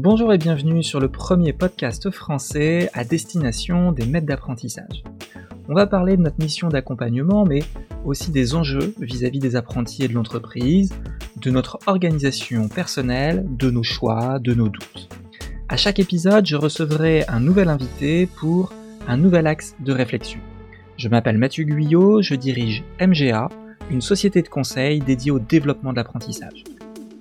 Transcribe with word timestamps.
Bonjour 0.00 0.32
et 0.32 0.38
bienvenue 0.38 0.84
sur 0.84 1.00
le 1.00 1.08
premier 1.08 1.52
podcast 1.52 2.08
français 2.12 2.88
à 2.94 3.02
destination 3.02 3.90
des 3.90 4.06
maîtres 4.06 4.28
d'apprentissage. 4.28 5.02
On 5.68 5.74
va 5.74 5.88
parler 5.88 6.16
de 6.16 6.22
notre 6.22 6.38
mission 6.38 6.68
d'accompagnement, 6.68 7.44
mais 7.44 7.64
aussi 8.04 8.30
des 8.30 8.54
enjeux 8.54 8.94
vis-à-vis 9.00 9.40
des 9.40 9.56
apprentis 9.56 10.04
et 10.04 10.08
de 10.08 10.14
l'entreprise, 10.14 10.94
de 11.42 11.50
notre 11.50 11.80
organisation 11.86 12.68
personnelle, 12.68 13.44
de 13.50 13.72
nos 13.72 13.82
choix, 13.82 14.38
de 14.38 14.54
nos 14.54 14.68
doutes. 14.68 15.08
À 15.68 15.76
chaque 15.76 15.98
épisode, 15.98 16.46
je 16.46 16.54
recevrai 16.54 17.24
un 17.26 17.40
nouvel 17.40 17.68
invité 17.68 18.26
pour 18.26 18.72
un 19.08 19.16
nouvel 19.16 19.48
axe 19.48 19.74
de 19.80 19.90
réflexion. 19.90 20.38
Je 20.96 21.08
m'appelle 21.08 21.38
Mathieu 21.38 21.64
Guyot, 21.64 22.22
je 22.22 22.36
dirige 22.36 22.84
MGA, 23.00 23.48
une 23.90 24.00
société 24.00 24.42
de 24.42 24.48
conseil 24.48 25.00
dédiée 25.00 25.32
au 25.32 25.40
développement 25.40 25.90
de 25.90 25.96
l'apprentissage. 25.96 26.62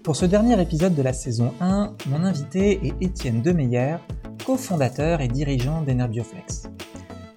Pour 0.08 0.16
ce 0.16 0.26
dernier 0.26 0.62
épisode 0.62 0.96
de 0.96 1.02
la 1.02 1.12
saison 1.12 1.54
1, 1.60 1.92
mon 2.06 2.24
invité 2.24 2.80
est 2.82 2.94
Étienne 3.02 3.42
Demeyer, 3.42 3.98
cofondateur 4.46 5.20
et 5.20 5.28
dirigeant 5.28 5.82
d'Enerbioflex. 5.82 6.70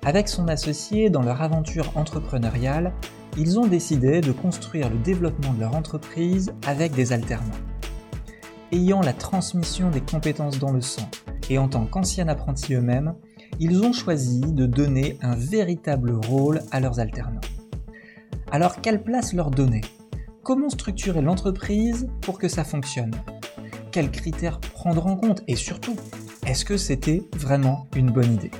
Avec 0.04 0.28
son 0.28 0.46
associé 0.46 1.10
dans 1.10 1.22
leur 1.22 1.42
aventure 1.42 1.90
entrepreneuriale, 1.96 2.92
ils 3.36 3.58
ont 3.58 3.66
décidé 3.66 4.20
de 4.20 4.30
construire 4.30 4.88
le 4.88 4.98
développement 4.98 5.52
de 5.52 5.58
leur 5.58 5.74
entreprise 5.74 6.52
avec 6.64 6.92
des 6.92 7.12
alternants. 7.12 7.50
Ayant 8.70 9.00
la 9.00 9.14
transmission 9.14 9.90
des 9.90 10.02
compétences 10.02 10.60
dans 10.60 10.70
le 10.70 10.80
sang 10.80 11.10
et 11.48 11.58
en 11.58 11.66
tant 11.66 11.86
qu'anciens 11.86 12.28
apprentis 12.28 12.74
eux-mêmes, 12.74 13.14
ils 13.58 13.82
ont 13.82 13.92
choisi 13.92 14.42
de 14.42 14.66
donner 14.66 15.18
un 15.22 15.34
véritable 15.34 16.12
rôle 16.12 16.60
à 16.70 16.78
leurs 16.78 17.00
alternants. 17.00 17.40
Alors 18.52 18.80
quelle 18.80 19.02
place 19.02 19.32
leur 19.32 19.50
donner? 19.50 19.80
Comment 20.42 20.70
structurer 20.70 21.20
l'entreprise 21.20 22.08
pour 22.22 22.38
que 22.38 22.48
ça 22.48 22.64
fonctionne 22.64 23.12
Quels 23.92 24.10
critères 24.10 24.58
prendre 24.58 25.06
en 25.06 25.14
compte 25.14 25.42
Et 25.46 25.54
surtout, 25.54 25.96
est-ce 26.46 26.64
que 26.64 26.78
c'était 26.78 27.22
vraiment 27.36 27.86
une 27.94 28.10
bonne 28.10 28.34
idée? 28.34 28.50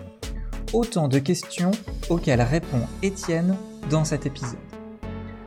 Autant 0.75 1.09
de 1.09 1.19
questions 1.19 1.71
auxquelles 2.11 2.43
répond 2.43 2.83
Étienne 3.03 3.57
dans 3.89 4.05
cet 4.05 4.27
épisode. 4.27 4.59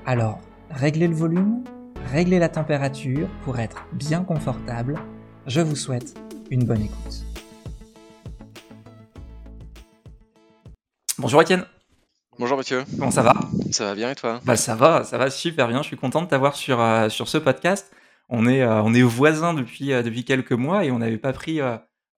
Alors, 0.08 0.39
réglez 0.72 1.08
le 1.08 1.16
volume, 1.16 1.64
réglez 2.11 2.39
la 2.39 2.50
température 2.50 3.30
pour 3.44 3.59
être 3.59 3.86
bien 3.94 4.23
confortable. 4.23 4.95
Je 5.45 5.61
vous 5.61 5.76
souhaite 5.76 6.16
une 6.50 6.66
bonne 6.66 6.81
écoute. 6.81 7.26
Bonjour 11.20 11.44
Étienne. 11.44 11.64
Bonjour 12.39 12.58
Mathieu. 12.58 12.84
Comment 12.98 13.11
ça 13.11 13.22
va? 13.22 13.36
Ça 13.74 13.86
va 13.86 13.96
bien 13.96 14.12
et 14.12 14.16
toi? 14.16 14.40
Bah 14.46 14.56
ça 14.56 14.76
va, 14.76 15.04
ça 15.04 15.18
va 15.18 15.32
super 15.32 15.68
bien. 15.68 15.82
Je 15.82 15.88
suis 15.88 15.98
content 15.98 16.22
de 16.22 16.28
t'avoir 16.28 16.56
sur 16.56 16.80
euh, 16.80 17.10
sur 17.10 17.28
ce 17.28 17.40
podcast. 17.40 17.92
On 18.30 18.46
est 18.46 18.62
euh, 18.62 18.84
on 18.84 18.94
est 18.94 19.02
voisins 19.02 19.56
depuis 19.56 19.92
euh, 19.92 20.04
depuis 20.04 20.24
quelques 20.26 20.52
mois 20.52 20.86
et 20.86 20.92
on 20.92 21.00
n'avait 21.00 21.18
pas 21.18 21.34
pris 21.34 21.60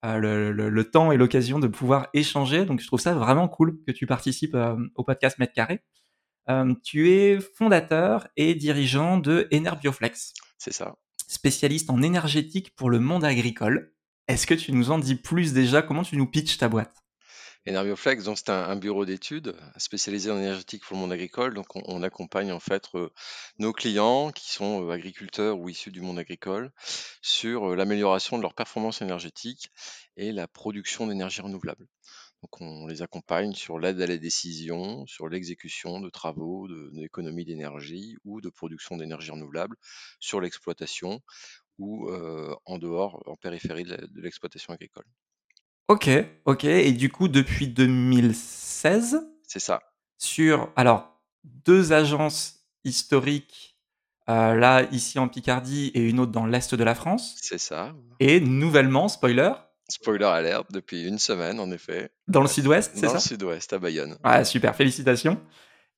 le, 0.03 0.51
le, 0.51 0.83
temps 0.91 1.13
et 1.13 1.17
l'occasion 1.17 1.57
de 1.59 1.67
pouvoir 1.67 2.07
échanger. 2.13 2.65
Donc 2.65 2.81
je 2.81 2.87
trouve 2.87 2.99
ça 2.99 3.13
vraiment 3.13 3.47
cool 3.47 3.79
que 3.87 3.93
tu 3.93 4.05
participes 4.05 4.57
au 4.95 5.03
podcast 5.05 5.39
Mètre 5.39 5.53
Carré. 5.53 5.81
tu 6.83 7.09
es 7.09 7.39
fondateur 7.39 8.27
et 8.35 8.53
dirigeant 8.53 9.17
de 9.17 9.47
Enerbioflex. 9.53 10.33
C'est 10.57 10.73
ça. 10.73 10.95
Spécialiste 11.29 11.89
en 11.89 12.01
énergétique 12.01 12.75
pour 12.75 12.89
le 12.89 12.99
monde 12.99 13.23
agricole. 13.23 13.93
Est-ce 14.27 14.45
que 14.45 14.53
tu 14.53 14.73
nous 14.73 14.91
en 14.91 14.99
dis 14.99 15.15
plus 15.15 15.53
déjà? 15.53 15.81
Comment 15.81 16.03
tu 16.03 16.17
nous 16.17 16.27
pitches 16.27 16.57
ta 16.57 16.67
boîte? 16.67 17.04
Enerbioflex, 17.67 18.25
donc 18.25 18.37
c'est 18.37 18.51
un, 18.51 18.75
bureau 18.75 19.05
d'études 19.05 19.55
spécialisé 19.77 20.29
en 20.29 20.37
énergétique 20.37 20.83
pour 20.83 20.95
le 20.95 21.01
monde 21.01 21.11
agricole. 21.11 21.55
Donc 21.55 21.75
on, 21.75 22.03
accompagne 22.03 22.51
en 22.51 22.59
fait 22.59 22.89
euh, 22.93 23.09
nos 23.57 23.73
clients 23.73 24.31
qui 24.31 24.51
sont 24.51 24.85
euh, 24.85 24.91
agriculteurs 24.91 25.57
ou 25.57 25.67
issus 25.69 25.89
du 25.89 26.01
monde 26.01 26.19
agricole 26.19 26.71
sur 27.23 27.71
euh, 27.71 27.75
l'amélioration 27.75 28.37
de 28.37 28.43
leur 28.43 28.53
performance 28.53 29.01
énergétique 29.01 29.71
et 30.15 30.31
la 30.31 30.47
production 30.47 31.07
d'énergie 31.07 31.41
renouvelable. 31.41 31.87
Donc 32.43 32.61
on 32.61 32.85
les 32.85 33.01
accompagne 33.01 33.55
sur 33.55 33.79
l'aide 33.79 33.99
à 33.99 34.05
la 34.05 34.17
décision, 34.17 35.07
sur 35.07 35.27
l'exécution 35.27 35.99
de 35.99 36.11
travaux 36.11 36.67
d'économie 36.93 37.45
d'énergie 37.45 38.15
ou 38.25 38.41
de 38.41 38.49
production 38.49 38.95
d'énergie 38.95 39.31
renouvelable, 39.31 39.75
sur 40.19 40.39
l'exploitation 40.39 41.21
ou 41.79 42.11
en 42.11 42.77
dehors, 42.77 43.23
en 43.25 43.35
périphérie 43.35 43.85
de 43.85 44.21
l'exploitation 44.21 44.73
agricole. 44.73 45.05
OK, 45.87 46.09
OK 46.45 46.63
et 46.65 46.91
du 46.93 47.09
coup 47.11 47.27
depuis 47.27 47.67
2016 47.67 49.19
C'est 49.43 49.59
ça. 49.59 49.81
sur 50.17 50.69
alors 50.75 51.21
deux 51.43 51.93
agences 51.93 52.65
historiques, 52.83 53.77
euh, 54.29 54.55
là 54.55 54.83
ici 54.91 55.19
en 55.19 55.27
Picardie 55.27 55.91
et 55.93 56.01
une 56.09 56.19
autre 56.19 56.31
dans 56.31 56.45
l'est 56.45 56.73
de 56.73 56.83
la 56.83 56.95
France 56.95 57.35
C'est 57.41 57.59
ça. 57.59 57.93
et 58.19 58.39
nouvellement, 58.39 59.07
spoiler, 59.07 59.51
Spoiler 59.87 60.25
alert, 60.25 60.71
depuis 60.71 61.07
une 61.07 61.19
semaine 61.19 61.59
en 61.59 61.69
effet, 61.69 62.09
dans 62.27 62.41
le 62.41 62.47
sud-ouest, 62.47 62.91
c'est 62.95 63.05
dans 63.05 63.13
le 63.13 63.19
ça? 63.19 63.27
sud-ouest, 63.27 63.71
à 63.73 63.77
Bayonne. 63.77 64.17
Ouais, 64.25 64.43
super, 64.43 64.75
félicitations 64.75 65.39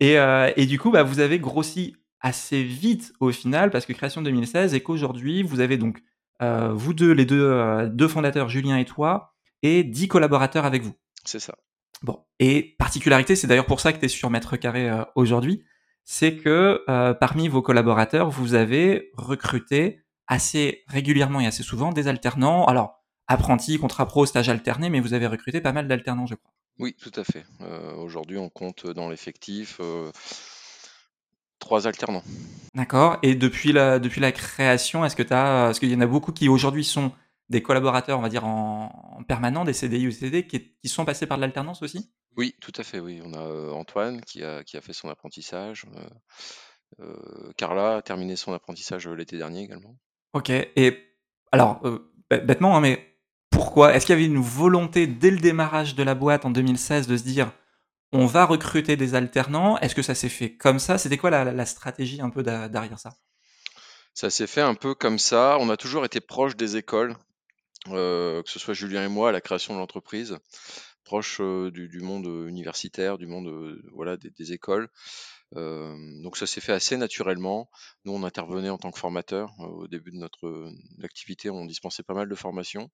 et 0.01 0.19
euh, 0.19 0.51
et 0.57 0.65
du 0.65 0.77
coup, 0.77 0.91
bah, 0.91 1.03
vous 1.03 1.19
avez 1.21 1.39
grossi 1.39 1.95
assez 2.19 2.63
vite 2.63 3.13
au 3.21 3.31
final 3.31 3.69
parce 3.71 3.85
que 3.85 3.93
création 3.93 4.21
2016 4.21 4.73
et 4.73 4.81
qu'aujourd'hui 4.81 5.43
vous 5.43 5.61
avez 5.61 5.77
donc, 5.77 6.03
euh, 6.41 6.73
vous 6.73 6.93
deux, 6.93 7.11
les 7.13 7.25
deux, 7.25 7.87
deux 7.89 8.07
fondateurs, 8.09 8.49
Julien 8.49 8.75
et 8.77 8.85
toi 8.85 9.36
et 9.63 9.83
10 9.83 10.07
collaborateurs 10.07 10.65
avec 10.65 10.83
vous. 10.83 10.93
C'est 11.23 11.39
ça. 11.39 11.55
Bon, 12.03 12.23
et 12.39 12.75
particularité, 12.77 13.35
c'est 13.35 13.47
d'ailleurs 13.47 13.65
pour 13.65 13.79
ça 13.79 13.91
que 13.91 13.99
tu 13.99 14.05
es 14.05 14.09
sur 14.09 14.29
Mètre 14.29 14.57
Carré 14.57 14.89
euh, 14.89 15.03
aujourd'hui, 15.15 15.63
c'est 16.03 16.37
que 16.37 16.83
euh, 16.89 17.13
parmi 17.13 17.47
vos 17.47 17.61
collaborateurs, 17.61 18.29
vous 18.29 18.53
avez 18.53 19.11
recruté 19.15 20.03
assez 20.27 20.83
régulièrement 20.87 21.41
et 21.41 21.47
assez 21.47 21.63
souvent 21.63 21.91
des 21.91 22.07
alternants. 22.07 22.65
Alors, 22.65 23.03
apprentis, 23.27 23.77
contrat 23.79 24.05
pro, 24.05 24.25
stage 24.25 24.49
alterné, 24.49 24.89
mais 24.89 24.99
vous 24.99 25.13
avez 25.13 25.27
recruté 25.27 25.59
pas 25.59 25.73
mal 25.73 25.87
d'alternants, 25.87 26.27
je 26.27 26.35
crois. 26.35 26.51
Oui, 26.79 26.95
tout 27.01 27.11
à 27.15 27.23
fait. 27.23 27.45
Euh, 27.61 27.95
aujourd'hui, 27.95 28.37
on 28.37 28.49
compte 28.49 28.85
dans 28.85 29.09
l'effectif 29.09 29.81
trois 31.59 31.87
alternants. 31.87 32.23
D'accord. 32.75 33.17
Et 33.23 33.35
depuis 33.35 33.71
la, 33.71 33.99
depuis 33.99 34.21
la 34.21 34.31
création, 34.31 35.03
est-ce 35.05 35.15
que 35.15 35.23
tu 35.23 35.33
as, 35.33 35.69
est-ce 35.69 35.79
qu'il 35.79 35.91
y 35.91 35.95
en 35.95 36.01
a 36.01 36.07
beaucoup 36.07 36.31
qui 36.31 36.49
aujourd'hui 36.49 36.83
sont 36.83 37.11
des 37.49 37.61
collaborateurs, 37.61 38.19
on 38.19 38.21
va 38.21 38.29
dire, 38.29 38.45
en, 38.45 39.23
permanent, 39.27 39.63
des 39.63 39.73
CDI 39.73 40.07
ou 40.07 40.11
CDD, 40.11 40.47
qui, 40.47 40.89
sont 40.89 41.05
passés 41.05 41.27
par 41.27 41.37
de 41.37 41.41
l'alternance 41.41 41.81
aussi? 41.81 42.11
Oui, 42.35 42.55
tout 42.61 42.73
à 42.75 42.83
fait, 42.83 42.99
oui. 42.99 43.21
On 43.23 43.33
a 43.33 43.41
euh, 43.41 43.71
Antoine 43.71 44.21
qui 44.21 44.43
a, 44.43 44.63
qui 44.63 44.77
a 44.77 44.81
fait 44.81 44.93
son 44.93 45.09
apprentissage. 45.09 45.85
Euh, 45.95 47.03
euh, 47.03 47.51
Carla 47.57 47.97
a 47.97 48.01
terminé 48.01 48.35
son 48.35 48.53
apprentissage 48.53 49.07
l'été 49.07 49.37
dernier 49.37 49.63
également. 49.63 49.95
Ok, 50.33 50.49
et 50.49 51.15
alors, 51.51 51.81
bêtement, 52.29 52.75
hein, 52.75 52.81
mais 52.81 53.17
pourquoi? 53.49 53.95
Est-ce 53.95 54.05
qu'il 54.05 54.13
y 54.13 54.17
avait 54.17 54.25
une 54.25 54.41
volonté 54.41 55.07
dès 55.07 55.31
le 55.31 55.39
démarrage 55.39 55.95
de 55.95 56.03
la 56.03 56.15
boîte 56.15 56.45
en 56.45 56.51
2016 56.51 57.07
de 57.07 57.17
se 57.17 57.23
dire 57.23 57.51
on 58.11 58.25
va 58.25 58.45
recruter 58.45 58.95
des 58.95 59.15
alternants? 59.15 59.77
Est-ce 59.79 59.95
que 59.95 60.01
ça 60.01 60.15
s'est 60.15 60.29
fait 60.29 60.55
comme 60.55 60.79
ça? 60.79 60.97
C'était 60.97 61.17
quoi 61.17 61.29
la, 61.29 61.45
la, 61.45 61.65
stratégie 61.65 62.21
un 62.21 62.29
peu 62.29 62.43
derrière 62.43 62.99
ça? 62.99 63.13
Ça 64.13 64.29
s'est 64.29 64.47
fait 64.47 64.61
un 64.61 64.75
peu 64.75 64.95
comme 64.95 65.19
ça. 65.19 65.57
On 65.59 65.69
a 65.69 65.77
toujours 65.77 66.05
été 66.05 66.19
proche 66.21 66.55
des 66.55 66.77
écoles. 66.77 67.15
Euh, 67.91 68.43
que 68.43 68.49
ce 68.49 68.59
soit 68.59 68.73
Julien 68.73 69.05
et 69.05 69.07
moi 69.07 69.29
à 69.29 69.31
la 69.31 69.41
création 69.41 69.73
de 69.73 69.79
l'entreprise, 69.79 70.37
proche 71.03 71.39
euh, 71.41 71.71
du, 71.71 72.01
monde 72.01 72.27
euh, 72.27 72.47
universitaire, 72.47 73.17
du 73.17 73.27
monde 73.27 73.49
voilà 73.93 74.17
des, 74.17 74.53
écoles. 74.53 74.89
donc 75.53 76.37
ça 76.37 76.47
s'est 76.47 76.61
fait 76.61 76.73
assez 76.73 76.97
naturellement. 76.97 77.69
Nous, 78.05 78.13
on 78.13 78.23
intervenait 78.23 78.69
en 78.69 78.77
tant 78.77 78.91
que 78.91 78.99
formateur 78.99 79.53
au 79.59 79.87
début 79.87 80.11
de 80.11 80.17
notre 80.17 80.71
activité. 81.03 81.49
On 81.49 81.65
dispensait 81.65 82.03
pas 82.03 82.13
mal 82.13 82.29
de 82.29 82.35
formations, 82.35 82.89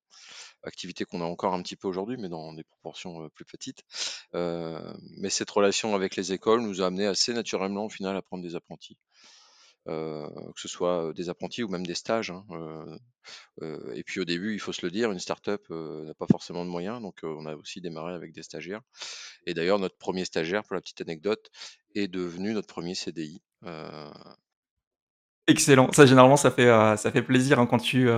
activité 0.63 1.05
qu'on 1.05 1.21
a 1.21 1.25
encore 1.25 1.53
un 1.53 1.61
petit 1.63 1.75
peu 1.75 1.87
aujourd'hui, 1.87 2.17
mais 2.17 2.29
dans 2.29 2.53
des 2.53 2.63
proportions 2.63 3.29
plus 3.29 3.45
petites. 3.45 3.83
mais 4.33 5.29
cette 5.29 5.49
relation 5.49 5.96
avec 5.96 6.16
les 6.16 6.34
écoles 6.34 6.61
nous 6.61 6.81
a 6.81 6.87
amené 6.87 7.07
assez 7.07 7.34
naturellement 7.34 7.85
au 7.85 7.89
final 7.89 8.16
à 8.16 8.22
prendre 8.22 8.43
des 8.43 8.55
apprentis. 8.55 8.97
Euh, 9.90 10.30
que 10.56 10.62
ce 10.62 10.70
soit 10.70 11.12
des 11.14 11.28
apprentis 11.28 11.62
ou 11.62 11.68
même 11.68 11.85
des 11.85 11.96
stages. 11.96 12.32
Hein, 12.32 12.46
et 13.94 14.03
puis 14.03 14.20
au 14.20 14.26
début, 14.26 14.53
il 14.53 14.59
faut 14.59 14.72
se 14.72 14.85
le 14.85 14.91
dire, 14.91 15.12
une 15.12 15.20
startup 15.20 15.62
n'a 15.70 16.14
pas 16.14 16.28
forcément 16.30 16.64
de 16.64 16.70
moyens, 16.70 17.02
donc 17.02 17.20
on 17.24 17.46
a 17.46 17.56
aussi 17.56 17.82
démarré 17.82 18.14
avec 18.14 18.34
des 18.34 18.44
stagiaires. 18.44 18.82
Et 19.46 19.53
d'ailleurs, 19.53 19.80
notre 19.80 19.97
premier 19.97 20.26
stagiaire, 20.26 20.64
pour 20.64 20.76
la 20.76 20.82
petite 20.82 21.02
anecdote, 21.02 21.50
est 21.96 22.08
devenu 22.08 22.53
notre 22.53 22.68
premier 22.68 22.96
CDI. 22.96 23.41
Excellent. 25.47 25.91
Ça, 25.91 26.06
généralement, 26.06 26.38
ça 26.38 26.52
fait, 26.52 26.68
ça 26.97 27.12
fait 27.12 27.24
plaisir 27.24 27.59
hein, 27.59 27.66
quand 27.66 27.80
tu, 27.80 28.09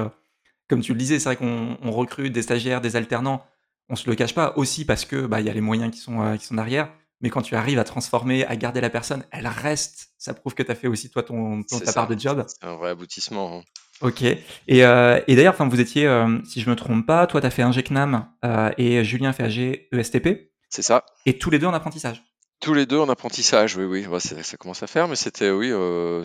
comme 0.68 0.82
tu 0.82 0.94
le 0.94 1.00
disais, 1.00 1.20
c'est 1.20 1.30
vrai 1.30 1.38
qu'on 1.38 1.92
recrute 1.92 2.34
des 2.34 2.44
stagiaires, 2.44 2.82
des 2.82 2.96
alternants. 2.96 3.46
On 3.90 3.96
se 3.96 4.10
le 4.10 4.16
cache 4.16 4.34
pas 4.34 4.54
aussi 4.58 4.86
parce 4.86 5.06
que 5.06 5.28
bah 5.28 5.42
il 5.42 5.46
y 5.46 5.50
a 5.50 5.54
les 5.54 5.62
moyens 5.62 5.94
qui 5.94 6.00
sont 6.00 6.36
qui 6.38 6.46
sont 6.46 6.56
derrière 6.56 6.92
mais 7.22 7.30
quand 7.30 7.42
tu 7.42 7.56
arrives 7.56 7.80
à 7.80 7.84
transformer, 7.84 8.46
à 8.46 8.56
garder 8.56 8.82
la 8.82 8.90
personne, 8.90 9.24
elle 9.32 9.48
reste. 9.48 10.10
Ça 10.18 10.34
prouve 10.34 10.54
que 10.54 10.64
tu 10.64 10.72
as 10.72 10.76
fait 10.76 10.88
aussi 10.88 11.10
toi 11.10 11.24
ton, 11.24 11.64
ta 11.64 11.94
part 11.94 12.08
de 12.08 12.20
job. 12.20 12.46
C'est 12.48 12.66
un 12.66 12.76
vrai 12.76 12.92
aboutissement. 12.92 13.60
Hein. 13.60 13.64
Ok. 14.02 14.24
Et, 14.24 14.40
euh, 14.70 15.22
et 15.28 15.36
d'ailleurs, 15.36 15.56
vous 15.58 15.80
étiez, 15.80 16.06
euh, 16.06 16.40
si 16.44 16.62
je 16.62 16.70
me 16.70 16.76
trompe 16.76 17.06
pas, 17.06 17.28
toi 17.28 17.42
tu 17.42 17.48
as 17.48 17.50
fait 17.50 17.62
un 17.62 17.72
GCNAM 17.72 18.30
euh, 18.44 18.72
et 18.78 19.04
Julien 19.04 19.34
fait 19.34 19.44
AG 19.44 19.88
ESTP. 19.92 20.52
C'est 20.70 20.82
ça. 20.82 21.06
Et 21.26 21.38
tous 21.38 21.50
les 21.50 21.60
deux 21.60 21.68
en 21.68 21.74
apprentissage. 21.74 22.24
Tous 22.62 22.74
les 22.74 22.86
deux 22.86 22.98
en 22.98 23.10
apprentissage, 23.10 23.76
oui, 23.78 23.86
oui. 23.86 24.08
Bah, 24.10 24.20
ça 24.20 24.58
commence 24.58 24.82
à 24.82 24.88
faire, 24.88 25.08
mais 25.08 25.16
c'était, 25.16 25.52
oui, 25.52 25.70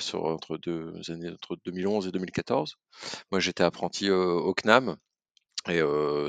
sur 0.01 0.25
entre 0.25 0.59
deux 0.59 0.93
années, 1.09 1.29
entre 1.29 1.57
2011 1.65 2.07
et 2.07 2.13
2014. 2.13 2.77
Moi, 3.31 3.41
j'étais 3.41 3.65
apprenti 3.65 4.11
au 4.11 4.55
CNAM 4.55 4.97
Et 5.69 5.81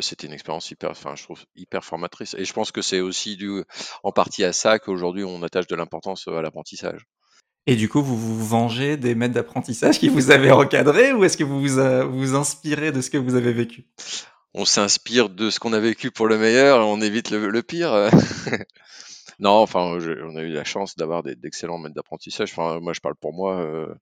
c'était 0.01 0.27
une 0.27 0.33
expérience 0.33 0.69
hyper, 0.71 0.91
enfin, 0.91 1.15
je 1.15 1.23
trouve 1.23 1.39
hyper 1.55 1.85
formatrice. 1.85 2.35
Et 2.37 2.43
je 2.43 2.53
pense 2.53 2.71
que 2.71 2.81
c'est 2.81 2.99
aussi 2.99 3.37
dû 3.37 3.63
en 4.03 4.11
partie 4.11 4.43
à 4.43 4.51
ça 4.51 4.77
qu'aujourd'hui 4.77 5.23
on 5.23 5.41
attache 5.41 5.67
de 5.67 5.75
l'importance 5.75 6.27
à 6.27 6.41
l'apprentissage. 6.41 7.05
Et 7.67 7.75
du 7.75 7.89
coup, 7.89 8.01
vous 8.01 8.17
vous 8.17 8.45
vengez 8.45 8.97
des 8.97 9.13
maîtres 9.13 9.35
d'apprentissage 9.35 9.99
qui 9.99 10.09
vous 10.09 10.31
avaient 10.31 10.51
recadré 10.51 11.13
ou 11.13 11.23
est-ce 11.23 11.37
que 11.37 11.43
vous 11.43 11.61
vous, 11.61 12.35
inspirez 12.35 12.91
de 12.91 13.01
ce 13.01 13.09
que 13.09 13.17
vous 13.17 13.35
avez 13.35 13.53
vécu? 13.53 13.85
On 14.53 14.65
s'inspire 14.65 15.29
de 15.29 15.49
ce 15.49 15.59
qu'on 15.59 15.71
a 15.73 15.79
vécu 15.79 16.11
pour 16.11 16.27
le 16.27 16.37
meilleur 16.37 16.81
et 16.81 16.83
on 16.83 16.99
évite 17.01 17.29
le, 17.29 17.61
pire. 17.61 18.09
non, 19.39 19.51
enfin, 19.51 19.97
on 20.23 20.35
a 20.35 20.41
eu 20.41 20.51
la 20.51 20.63
chance 20.63 20.95
d'avoir 20.95 21.21
d'excellents 21.23 21.77
maîtres 21.77 21.95
d'apprentissage. 21.95 22.51
Enfin, 22.51 22.79
moi, 22.79 22.93
je 22.93 22.99
parle 22.99 23.15
pour 23.15 23.33
moi. 23.33 23.61
Euh, 23.61 23.93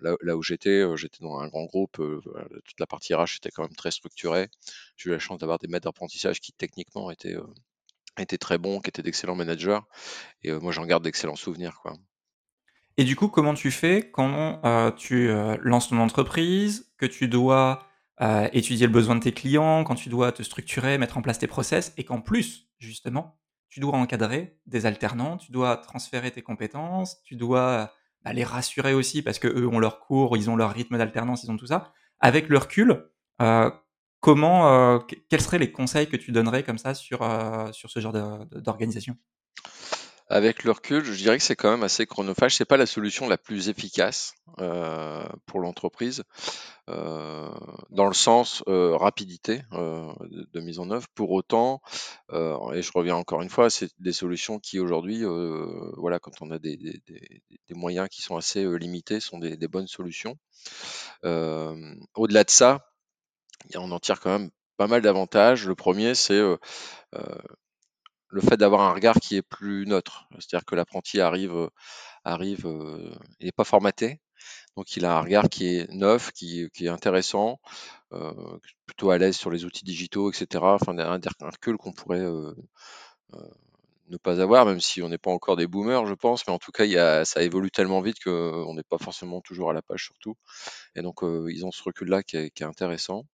là, 0.00 0.36
où 0.36 0.42
j'étais, 0.42 0.80
euh, 0.82 0.96
j'étais 0.96 1.22
dans 1.22 1.38
un 1.38 1.48
grand 1.48 1.64
groupe, 1.64 1.98
euh, 2.00 2.20
toute 2.64 2.80
la 2.80 2.86
partie 2.86 3.14
RH 3.14 3.36
était 3.36 3.50
quand 3.50 3.62
même 3.62 3.74
très 3.74 3.90
structurée. 3.90 4.48
J'ai 4.96 5.10
eu 5.10 5.12
la 5.12 5.18
chance 5.18 5.38
d'avoir 5.38 5.58
des 5.58 5.68
maîtres 5.68 5.84
d'apprentissage 5.84 6.40
qui 6.40 6.52
techniquement 6.52 7.10
étaient, 7.10 7.36
étaient 8.18 8.38
très 8.38 8.58
bons, 8.58 8.80
qui 8.80 8.88
étaient 8.88 9.02
d'excellents 9.02 9.36
managers. 9.36 9.80
Et 10.42 10.52
moi, 10.52 10.72
j'en 10.72 10.86
garde 10.86 11.04
d'excellents 11.04 11.36
souvenirs. 11.36 11.82
Et 12.96 13.04
du 13.04 13.16
coup, 13.16 13.28
comment 13.28 13.54
tu 13.54 13.70
fais 13.70 14.10
quand 14.10 14.60
tu 14.96 15.30
lances 15.62 15.88
ton 15.88 15.98
entreprise, 15.98 16.92
que 16.96 17.06
tu 17.06 17.28
dois 17.28 17.86
étudier 18.52 18.86
le 18.86 18.92
besoin 18.92 19.14
de 19.14 19.20
tes 19.20 19.32
clients, 19.32 19.84
quand 19.84 19.94
tu 19.94 20.08
dois 20.08 20.32
te 20.32 20.42
structurer, 20.42 20.98
mettre 20.98 21.16
en 21.16 21.22
place 21.22 21.38
tes 21.38 21.46
process, 21.46 21.92
et 21.96 22.04
qu'en 22.04 22.20
plus, 22.20 22.68
justement, 22.78 23.38
tu 23.68 23.80
dois 23.80 23.94
encadrer 23.96 24.58
des 24.66 24.86
alternants, 24.86 25.36
tu 25.36 25.52
dois 25.52 25.76
transférer 25.76 26.30
tes 26.30 26.42
compétences, 26.42 27.22
tu 27.22 27.36
dois 27.36 27.92
bah, 28.24 28.32
les 28.32 28.44
rassurer 28.44 28.94
aussi 28.94 29.22
parce 29.22 29.38
que 29.38 29.48
eux 29.48 29.66
ont 29.68 29.78
leur 29.78 30.00
cours, 30.00 30.36
ils 30.36 30.50
ont 30.50 30.56
leur 30.56 30.72
rythme 30.72 30.98
d'alternance, 30.98 31.44
ils 31.44 31.50
ont 31.50 31.56
tout 31.56 31.66
ça. 31.66 31.92
Avec 32.20 32.48
le 32.48 32.58
recul, 32.58 33.10
euh, 33.42 33.70
comment, 34.20 34.68
euh, 34.72 34.98
quels 35.30 35.40
seraient 35.40 35.58
les 35.58 35.72
conseils 35.72 36.08
que 36.08 36.16
tu 36.16 36.32
donnerais 36.32 36.64
comme 36.64 36.78
ça 36.78 36.94
sur, 36.94 37.22
euh, 37.22 37.70
sur 37.72 37.90
ce 37.90 38.00
genre 38.00 38.12
d'organisation? 38.12 39.16
Avec 40.30 40.64
le 40.64 40.72
recul, 40.72 41.04
je 41.04 41.14
dirais 41.14 41.38
que 41.38 41.44
c'est 41.44 41.56
quand 41.56 41.70
même 41.70 41.82
assez 41.82 42.06
chronophage. 42.06 42.56
C'est 42.56 42.66
pas 42.66 42.76
la 42.76 42.86
solution 42.86 43.28
la 43.28 43.38
plus 43.38 43.68
efficace 43.68 44.34
pour 45.46 45.60
l'entreprise, 45.60 46.24
dans 46.86 48.06
le 48.06 48.12
sens 48.12 48.62
rapidité 48.66 49.62
de, 49.72 50.60
mise 50.60 50.78
en 50.78 50.90
œuvre. 50.90 51.06
Pour 51.14 51.30
autant, 51.30 51.80
et 52.32 52.82
je 52.82 52.90
reviens 52.94 53.16
encore 53.16 53.42
une 53.42 53.48
fois, 53.48 53.70
c'est 53.70 53.90
des 53.98 54.12
solutions 54.12 54.58
qui 54.58 54.78
aujourd'hui, 54.78 55.24
voilà, 55.96 56.18
quand 56.18 56.42
on 56.42 56.50
a 56.50 56.58
des, 56.58 56.78
moyens 57.70 58.08
qui 58.10 58.22
sont 58.22 58.36
assez 58.36 58.66
limités, 58.78 59.20
sont 59.20 59.38
des, 59.38 59.68
bonnes 59.68 59.88
solutions. 59.88 60.36
Au-delà 61.22 62.44
de 62.44 62.50
ça, 62.50 62.92
on 63.74 63.90
en 63.92 63.98
tire 63.98 64.20
quand 64.20 64.38
même 64.38 64.50
pas 64.76 64.86
mal 64.86 65.00
d'avantages. 65.00 65.66
Le 65.66 65.74
premier, 65.74 66.14
c'est 66.14 66.42
le 68.28 68.40
fait 68.40 68.56
d'avoir 68.56 68.82
un 68.82 68.92
regard 68.92 69.16
qui 69.16 69.36
est 69.36 69.42
plus 69.42 69.86
neutre. 69.86 70.28
C'est-à-dire 70.38 70.64
que 70.64 70.74
l'apprenti 70.74 71.20
arrive, 71.20 71.54
euh, 71.54 71.68
arrive, 72.24 72.66
euh, 72.66 73.10
il 73.40 73.46
n'est 73.46 73.52
pas 73.52 73.64
formaté, 73.64 74.20
donc 74.76 74.96
il 74.96 75.04
a 75.04 75.16
un 75.16 75.20
regard 75.20 75.48
qui 75.48 75.66
est 75.76 75.90
neuf, 75.92 76.32
qui, 76.32 76.68
qui 76.74 76.86
est 76.86 76.90
intéressant, 76.90 77.60
euh, 78.12 78.58
plutôt 78.86 79.10
à 79.10 79.18
l'aise 79.18 79.36
sur 79.36 79.50
les 79.50 79.64
outils 79.64 79.84
digitaux, 79.84 80.30
etc. 80.30 80.46
Enfin, 80.62 80.96
un, 80.98 81.20
recul 81.40 81.76
qu'on 81.76 81.92
pourrait 81.92 82.20
euh, 82.20 82.54
ne 84.08 84.16
pas 84.16 84.40
avoir, 84.40 84.66
même 84.66 84.80
si 84.80 85.02
on 85.02 85.08
n'est 85.08 85.18
pas 85.18 85.30
encore 85.30 85.56
des 85.56 85.66
boomers, 85.66 86.06
je 86.06 86.14
pense, 86.14 86.46
mais 86.46 86.52
en 86.52 86.58
tout 86.58 86.72
cas, 86.72 86.84
il 86.84 86.92
y 86.92 86.98
a, 86.98 87.24
ça 87.24 87.42
évolue 87.42 87.70
tellement 87.70 88.00
vite 88.00 88.22
qu'on 88.22 88.74
n'est 88.74 88.82
pas 88.82 88.98
forcément 88.98 89.40
toujours 89.40 89.70
à 89.70 89.72
la 89.72 89.82
page 89.82 90.04
surtout. 90.04 90.36
Et 90.94 91.02
donc, 91.02 91.20
ils 91.22 91.66
ont 91.66 91.72
ce 91.72 91.82
recul-là 91.82 92.22
qui 92.22 92.50
qui 92.52 92.62
est 92.62 92.66
intéressant. 92.66 93.24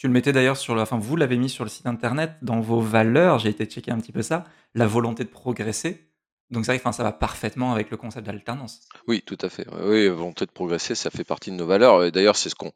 Tu 0.00 0.06
le 0.06 0.14
mettais 0.14 0.32
d'ailleurs 0.32 0.56
sur 0.56 0.74
le, 0.74 0.80
enfin 0.80 0.96
vous 0.98 1.14
l'avez 1.14 1.36
mis 1.36 1.50
sur 1.50 1.62
le 1.62 1.68
site 1.68 1.84
internet 1.84 2.32
dans 2.40 2.58
vos 2.58 2.80
valeurs. 2.80 3.38
J'ai 3.38 3.50
été 3.50 3.66
checker 3.66 3.90
un 3.90 3.98
petit 3.98 4.12
peu 4.12 4.22
ça, 4.22 4.44
la 4.74 4.86
volonté 4.86 5.24
de 5.24 5.28
progresser. 5.28 6.10
Donc 6.48 6.64
c'est 6.64 6.72
vrai 6.72 6.80
que 6.82 6.96
ça 6.96 7.02
va 7.02 7.12
parfaitement 7.12 7.70
avec 7.74 7.90
le 7.90 7.98
concept 7.98 8.24
d'alternance. 8.26 8.88
Oui, 9.06 9.20
tout 9.20 9.36
à 9.42 9.50
fait. 9.50 9.66
Oui, 9.84 10.08
volonté 10.08 10.46
de 10.46 10.52
progresser, 10.52 10.94
ça 10.94 11.10
fait 11.10 11.22
partie 11.22 11.50
de 11.50 11.56
nos 11.56 11.66
valeurs. 11.66 12.10
D'ailleurs, 12.12 12.36
c'est 12.36 12.48
ce 12.48 12.54
qu'on 12.54 12.72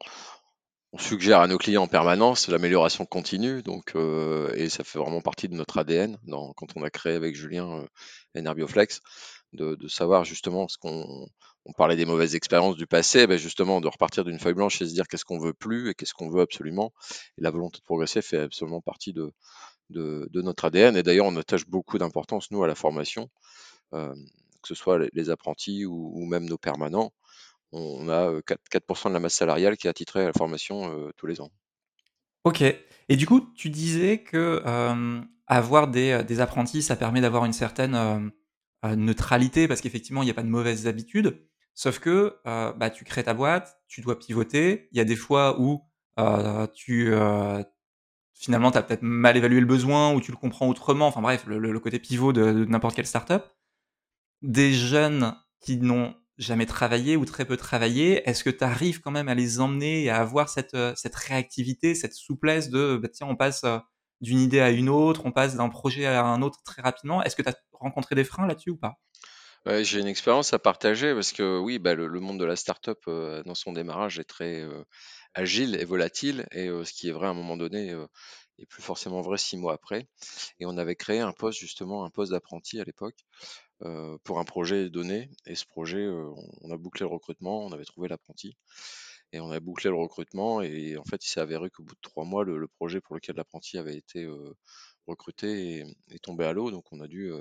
suggère 0.99 1.39
à 1.39 1.47
nos 1.47 1.57
clients 1.57 1.81
en 1.81 1.87
permanence, 1.87 2.47
l'amélioration 2.47 3.07
continue. 3.07 3.63
Donc, 3.63 3.93
euh, 3.95 4.53
et 4.53 4.69
ça 4.69 4.83
fait 4.83 4.99
vraiment 4.99 5.21
partie 5.21 5.49
de 5.49 5.55
notre 5.55 5.79
ADN 5.79 6.19
quand 6.55 6.67
on 6.75 6.83
a 6.83 6.91
créé 6.91 7.15
avec 7.15 7.35
Julien 7.35 7.79
euh, 7.79 8.39
Enerbioflex, 8.39 9.01
de, 9.51 9.87
savoir 9.87 10.25
justement 10.25 10.67
ce 10.67 10.77
qu'on 10.77 11.27
on 11.65 11.73
parlait 11.73 11.95
des 11.95 12.05
mauvaises 12.05 12.35
expériences 12.35 12.75
du 12.75 12.85
passé, 12.85 13.25
ben 13.27 13.37
justement 13.37 13.81
de 13.81 13.87
repartir 13.87 14.23
d'une 14.23 14.39
feuille 14.39 14.53
blanche 14.53 14.81
et 14.81 14.87
se 14.87 14.93
dire 14.93 15.07
qu'est-ce 15.07 15.25
qu'on 15.25 15.39
veut 15.39 15.53
plus 15.53 15.89
et 15.89 15.93
qu'est-ce 15.95 16.13
qu'on 16.13 16.29
veut 16.29 16.41
absolument. 16.41 16.93
Et 17.37 17.41
la 17.41 17.51
volonté 17.51 17.79
de 17.79 17.83
progresser 17.83 18.21
fait 18.21 18.39
absolument 18.39 18.81
partie 18.81 19.13
de, 19.13 19.33
de, 19.89 20.41
notre 20.41 20.65
ADN. 20.65 20.97
Et 20.97 21.03
d'ailleurs, 21.03 21.25
on 21.25 21.35
attache 21.35 21.67
beaucoup 21.67 21.97
d'importance, 21.97 22.51
nous, 22.51 22.63
à 22.63 22.67
la 22.67 22.75
formation, 22.75 23.29
euh, 23.93 24.13
que 24.61 24.67
ce 24.67 24.75
soit 24.75 24.99
les, 25.11 25.29
apprentis 25.29 25.85
ou, 25.85 26.25
même 26.25 26.45
nos 26.45 26.57
permanents. 26.57 27.11
On, 27.71 28.09
a 28.09 28.29
4%, 28.29 28.35
euh, 28.37 28.41
4 28.69 29.09
de 29.09 29.13
la 29.13 29.19
masse 29.19 29.35
salariale 29.35 29.77
qui 29.77 29.87
est 29.87 29.89
attitrée 29.89 30.21
à 30.21 30.27
la 30.27 30.33
formation 30.33 30.91
euh, 30.91 31.11
tous 31.17 31.25
les 31.25 31.41
ans. 31.41 31.49
Ok. 32.43 32.61
Et 32.61 33.15
du 33.15 33.25
coup, 33.25 33.41
tu 33.55 33.69
disais 33.69 34.19
que 34.19 34.61
avoir 35.47 35.87
des, 35.87 36.23
des, 36.23 36.39
apprentis, 36.39 36.81
ça 36.81 36.95
permet 36.95 37.21
d'avoir 37.21 37.45
une 37.45 37.53
certaine 37.53 38.31
neutralité 38.83 39.67
parce 39.67 39.81
qu'effectivement, 39.81 40.21
il 40.21 40.25
n'y 40.25 40.31
a 40.31 40.35
pas 40.35 40.43
de 40.43 40.47
mauvaises 40.47 40.87
habitudes. 40.87 41.47
Sauf 41.75 41.99
que 41.99 42.37
euh, 42.47 42.71
bah, 42.73 42.89
tu 42.89 43.03
crées 43.03 43.23
ta 43.23 43.33
boîte, 43.33 43.77
tu 43.87 44.01
dois 44.01 44.17
pivoter. 44.17 44.87
Il 44.91 44.97
y 44.97 45.01
a 45.01 45.03
des 45.03 45.17
fois 45.17 45.59
où 45.59 45.81
euh, 46.19 46.67
tu 46.73 47.13
euh, 47.13 47.61
finalement 48.33 48.71
tu 48.71 48.77
as 48.77 48.83
peut-être 48.83 49.01
mal 49.01 49.35
évalué 49.35 49.59
le 49.59 49.65
besoin 49.65 50.13
ou 50.13 50.21
tu 50.21 50.31
le 50.31 50.37
comprends 50.37 50.69
autrement. 50.69 51.07
Enfin 51.07 51.21
bref, 51.21 51.45
le, 51.47 51.79
côté 51.79 51.99
pivot 51.99 52.31
de, 52.33 52.65
n'importe 52.65 52.95
quelle 52.95 53.05
startup. 53.05 53.43
Des 54.41 54.73
jeunes 54.73 55.35
qui 55.59 55.77
n'ont 55.77 56.15
jamais 56.37 56.65
travaillé 56.65 57.17
ou 57.17 57.25
très 57.25 57.45
peu 57.45 57.57
travaillé, 57.57 58.27
est-ce 58.29 58.43
que 58.43 58.49
tu 58.49 58.63
arrives 58.63 59.01
quand 59.01 59.11
même 59.11 59.27
à 59.29 59.35
les 59.35 59.59
emmener 59.59 60.03
et 60.05 60.09
à 60.09 60.17
avoir 60.17 60.49
cette, 60.49 60.77
cette 60.95 61.15
réactivité, 61.15 61.95
cette 61.95 62.13
souplesse 62.13 62.69
de 62.69 62.97
bah, 62.97 63.09
tiens, 63.09 63.27
on 63.27 63.35
passe 63.35 63.65
d'une 64.21 64.39
idée 64.39 64.59
à 64.59 64.71
une 64.71 64.89
autre, 64.89 65.25
on 65.25 65.31
passe 65.31 65.55
d'un 65.55 65.69
projet 65.69 66.05
à 66.05 66.25
un 66.25 66.41
autre 66.41 66.59
très 66.63 66.81
rapidement? 66.81 67.23
Est-ce 67.23 67.35
que 67.35 67.41
tu 67.41 67.49
as 67.49 67.55
rencontré 67.73 68.15
des 68.15 68.23
freins 68.23 68.47
là-dessus 68.47 68.71
ou 68.71 68.77
pas? 68.77 68.97
J'ai 69.67 69.99
une 69.99 70.07
expérience 70.07 70.53
à 70.53 70.59
partager 70.59 71.13
parce 71.13 71.33
que 71.33 71.57
oui, 71.57 71.79
bah, 71.79 71.95
le, 71.95 72.19
monde 72.19 72.39
de 72.39 72.45
la 72.45 72.55
startup 72.55 72.99
euh, 73.07 73.41
dans 73.43 73.55
son 73.55 73.73
démarrage 73.73 74.19
est 74.19 74.23
très 74.23 74.61
euh, 74.61 74.83
agile 75.33 75.75
et 75.75 75.85
volatile 75.85 76.45
et 76.51 76.67
euh, 76.67 76.83
ce 76.85 76.93
qui 76.93 77.09
est 77.09 77.11
vrai 77.11 77.27
à 77.27 77.31
un 77.31 77.33
moment 77.33 77.57
donné 77.57 77.95
est 78.59 78.65
plus 78.67 78.83
forcément 78.83 79.21
vrai 79.21 79.37
six 79.37 79.57
mois 79.57 79.73
après. 79.73 80.07
Et 80.59 80.65
on 80.67 80.77
avait 80.77 80.95
créé 80.95 81.19
un 81.19 81.33
poste 81.33 81.59
justement, 81.59 82.05
un 82.05 82.11
poste 82.11 82.31
d'apprenti 82.31 82.79
à 82.79 82.83
l'époque 82.83 83.25
pour 84.23 84.39
un 84.39 84.45
projet 84.45 84.89
donné. 84.89 85.29
Et 85.45 85.55
ce 85.55 85.65
projet, 85.65 86.07
on 86.07 86.71
a 86.71 86.77
bouclé 86.77 87.05
le 87.05 87.11
recrutement, 87.11 87.65
on 87.65 87.71
avait 87.73 87.85
trouvé 87.85 88.07
l'apprenti 88.07 88.55
et 89.33 89.39
on 89.39 89.51
a 89.51 89.59
bouclé 89.59 89.89
le 89.89 89.97
recrutement 89.97 90.61
et 90.61 90.95
en 90.95 91.03
fait 91.03 91.25
il 91.25 91.27
s'est 91.27 91.41
avéré 91.41 91.69
qu'au 91.69 91.83
bout 91.83 91.95
de 91.95 91.99
trois 92.01 92.23
mois, 92.23 92.45
le, 92.45 92.67
projet 92.67 93.01
pour 93.01 93.15
lequel 93.15 93.35
l'apprenti 93.35 93.77
avait 93.77 93.97
été 93.97 94.25
recruté 95.07 95.79
est, 95.79 95.85
est 96.11 96.23
tombé 96.23 96.45
à 96.45 96.53
l'eau. 96.53 96.71
Donc 96.71 96.85
on 96.93 97.01
a 97.01 97.07
dû 97.07 97.33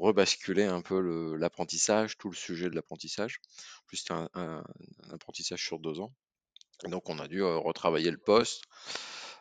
rebasculer 0.00 0.64
un 0.64 0.82
peu 0.82 1.36
l'apprentissage, 1.36 2.16
tout 2.18 2.30
le 2.30 2.36
sujet 2.36 2.70
de 2.70 2.74
l'apprentissage. 2.74 3.40
plus, 3.86 3.98
c'était 3.98 4.14
un, 4.14 4.64
apprentissage 5.10 5.64
sur 5.64 5.78
deux 5.78 6.00
ans. 6.00 6.12
donc, 6.84 7.08
on 7.08 7.18
a 7.18 7.28
dû 7.28 7.42
retravailler 7.42 8.10
le 8.10 8.18
poste. 8.18 8.64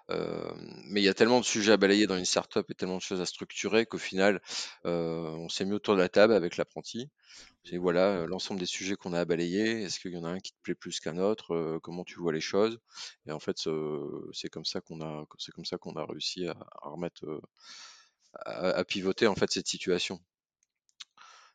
mais 0.10 1.02
il 1.02 1.04
y 1.04 1.10
a 1.10 1.14
tellement 1.14 1.40
de 1.40 1.46
sujets 1.46 1.72
à 1.72 1.78
balayer 1.78 2.08
dans 2.08 2.18
une 2.18 2.26
startup 2.26 2.70
et 2.70 2.76
tellement 2.76 2.98
de 2.98 3.02
choses 3.02 3.22
à 3.22 3.26
structurer 3.26 3.86
qu'au 3.86 3.98
final, 3.98 4.42
on 4.84 5.50
s'est 5.50 5.66
mis 5.66 5.74
autour 5.74 5.96
de 5.96 6.02
la 6.02 6.10
table 6.10 6.34
avec 6.34 6.58
l'apprenti. 6.58 7.10
Et 7.66 7.78
voilà, 7.78 8.26
l'ensemble 8.26 8.60
des 8.60 8.66
sujets 8.66 8.96
qu'on 8.96 9.14
a 9.14 9.20
à 9.20 9.26
balayer. 9.26 9.84
Est-ce 9.84 10.00
qu'il 10.00 10.12
y 10.12 10.18
en 10.18 10.24
a 10.24 10.30
un 10.30 10.40
qui 10.40 10.54
te 10.54 10.58
plaît 10.64 10.76
plus 10.76 11.00
qu'un 11.00 11.18
autre? 11.18 11.80
Comment 11.84 12.04
tu 12.04 12.20
vois 12.20 12.34
les 12.34 12.42
choses? 12.42 12.80
Et 13.28 13.32
en 13.32 13.40
fait, 13.40 13.58
c'est 14.34 14.50
comme 14.50 14.66
ça 14.66 14.82
qu'on 14.82 15.02
a, 15.02 16.06
réussi 16.06 16.48
à, 16.48 16.56
remettre, 16.82 17.42
à, 18.34 18.84
pivoter 18.86 19.28
en 19.28 19.36
fait 19.36 19.52
cette 19.52 19.68
situation. 19.68 20.20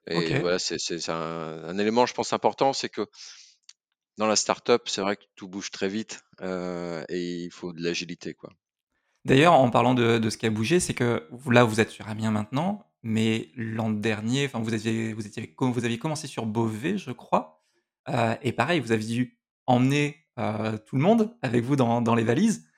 Et 0.07 0.39
voilà, 0.39 0.59
c'est 0.59 1.09
un, 1.09 1.79
élément, 1.79 2.07
je 2.07 2.15
pense, 2.15 2.33
important, 2.33 2.73
c'est 2.73 2.89
que 2.89 3.07
dans 4.19 4.27
la 4.27 4.37
startup, 4.37 4.83
c'est 4.87 5.01
vrai 5.01 5.17
que 5.17 5.25
tout 5.35 5.49
bouge 5.49 5.71
très 5.71 5.89
vite 5.89 6.23
euh, 6.41 7.05
et 7.09 7.45
il 7.45 7.51
faut 7.51 7.73
de 7.73 7.83
l'agilité, 7.83 8.35
quoi. 8.35 8.51
D'ailleurs, 9.25 9.55
en 9.55 9.71
parlant 9.71 9.95
de, 9.95 10.29
ce 10.29 10.37
qui 10.37 10.45
a 10.45 10.51
bougé, 10.51 10.81
c'est 10.81 10.93
que 10.93 11.27
là, 11.49 11.65
vous 11.65 11.81
êtes 11.81 11.89
sur 11.89 12.07
Amiens 12.09 12.31
maintenant, 12.31 12.91
mais 13.03 13.51
l'an 13.57 13.91
dernier, 13.91 14.45
enfin, 14.45 14.61
vous 14.61 14.75
aviez, 14.75 15.15
vous 15.15 15.27
étiez, 15.27 15.55
vous 15.59 15.85
aviez 15.85 15.99
commencé 15.99 16.27
sur 16.27 16.45
Beauvais, 16.45 16.99
je 16.99 17.11
crois, 17.11 17.65
euh, 18.11 18.35
et 18.43 18.53
pareil, 18.53 18.81
vous 18.81 18.93
aviez 18.93 19.15
dû 19.15 19.39
emmener 19.67 20.27
euh, 20.39 20.77
tout 20.77 20.97
le 20.97 21.03
monde 21.03 21.35
avec 21.41 21.65
vous 21.65 21.75
dans, 21.75 22.03
dans 22.03 22.15
les 22.15 22.25
valises. 22.25 22.69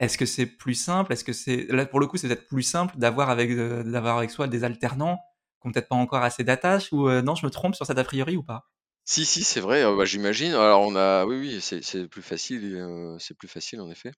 Est-ce 0.00 0.16
que 0.16 0.26
c'est 0.26 0.46
plus 0.46 0.74
simple? 0.74 1.12
Est-ce 1.12 1.24
que 1.24 1.32
c'est 1.32 1.66
là 1.70 1.84
pour 1.86 1.98
le 1.98 2.06
coup, 2.06 2.16
c'est 2.16 2.28
peut-être 2.28 2.46
plus 2.46 2.62
simple 2.62 2.96
d'avoir 2.96 3.30
avec 3.30 3.52
d'avoir 3.56 4.18
avec 4.18 4.30
soi 4.30 4.46
des 4.46 4.62
alternants 4.62 5.18
qui 5.60 5.66
n'ont 5.68 5.72
peut-être 5.72 5.88
pas 5.88 5.96
encore 5.96 6.22
assez 6.22 6.44
d'attache 6.44 6.92
ou 6.92 7.08
euh, 7.08 7.22
non, 7.22 7.34
je 7.34 7.44
me 7.46 7.50
trompe 7.50 7.74
sur 7.74 7.86
cet 7.86 7.98
a 7.98 8.04
priori 8.04 8.36
ou 8.36 8.42
pas? 8.42 8.68
Si, 9.04 9.24
si, 9.24 9.42
c'est 9.42 9.60
vrai, 9.60 9.84
bah, 9.96 10.04
j'imagine. 10.04 10.52
Alors 10.52 10.82
on 10.82 10.94
a 10.94 11.24
oui, 11.24 11.38
oui, 11.38 11.60
c'est 11.60 12.08
plus 12.08 12.22
facile 12.22 13.16
c'est 13.18 13.34
plus 13.34 13.48
facile 13.48 13.80
en 13.80 13.90
effet. 13.90 14.12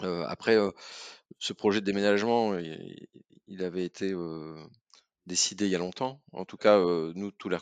Après, 0.00 0.56
ce 1.38 1.52
projet 1.52 1.80
de 1.80 1.86
déménagement, 1.86 2.56
il 3.46 3.64
avait 3.64 3.84
été, 3.84 4.14
décidé 5.26 5.66
il 5.66 5.70
y 5.70 5.74
a 5.76 5.78
longtemps. 5.78 6.22
En 6.32 6.44
tout 6.44 6.56
cas, 6.56 6.78
nous, 7.14 7.30
tous 7.32 7.48
les 7.48 7.58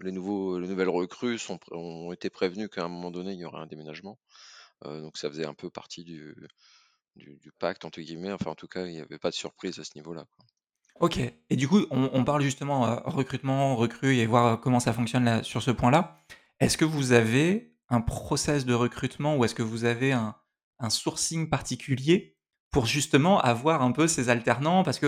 les 0.00 0.12
nouveaux 0.12 0.58
les 0.58 0.66
nouvelles 0.66 0.88
recrues 0.88 1.38
ont 1.70 2.12
été 2.12 2.30
prévenues 2.30 2.68
qu'à 2.68 2.84
un 2.84 2.88
moment 2.88 3.10
donné, 3.10 3.32
il 3.32 3.38
y 3.38 3.44
aurait 3.44 3.60
un 3.60 3.66
déménagement. 3.66 4.18
Donc 4.84 5.18
ça 5.18 5.28
faisait 5.28 5.46
un 5.46 5.54
peu 5.54 5.70
partie 5.70 6.04
du 6.04 6.34
du 7.16 7.38
du 7.38 7.52
«pacte» 7.52 7.84
entre 7.84 8.00
guillemets. 8.00 8.32
Enfin, 8.32 8.50
en 8.50 8.56
tout 8.56 8.68
cas, 8.68 8.86
il 8.86 8.94
y 8.94 9.00
avait 9.00 9.18
pas 9.18 9.30
de 9.30 9.36
surprise 9.36 9.78
à 9.78 9.84
ce 9.84 9.92
niveau-là. 9.96 10.26
OK 11.00 11.18
et 11.18 11.56
du 11.56 11.66
coup, 11.66 11.80
on 11.90 12.24
parle 12.24 12.42
justement, 12.42 12.86
heu, 12.86 13.00
recrutement, 13.06 13.74
recrues 13.74 14.16
et 14.18 14.26
voir, 14.26 14.54
heu, 14.54 14.56
comment 14.58 14.80
ça 14.80 14.92
fonctionne 14.92 15.24
là, 15.24 15.42
sur 15.42 15.62
ce 15.62 15.70
point-là. 15.70 16.18
Est-ce 16.60 16.76
que 16.76 16.84
vous 16.84 17.12
avez 17.12 17.74
un 17.88 18.00
process 18.02 18.66
de 18.66 18.74
recrutement 18.74 19.36
ou 19.36 19.44
est-ce 19.44 19.54
que 19.54 19.62
vous 19.62 19.84
avez 19.84 20.12
un 20.12 20.36
un 20.82 20.88
sourcing 20.90 21.50
particulier 21.50 22.36
pour 22.70 22.86
justement 22.86 23.38
avoir 23.40 23.82
un 23.82 23.92
peu 23.92 24.06
ces 24.08 24.28
alternants? 24.30 24.82
Parce 24.82 24.98
que, 24.98 25.06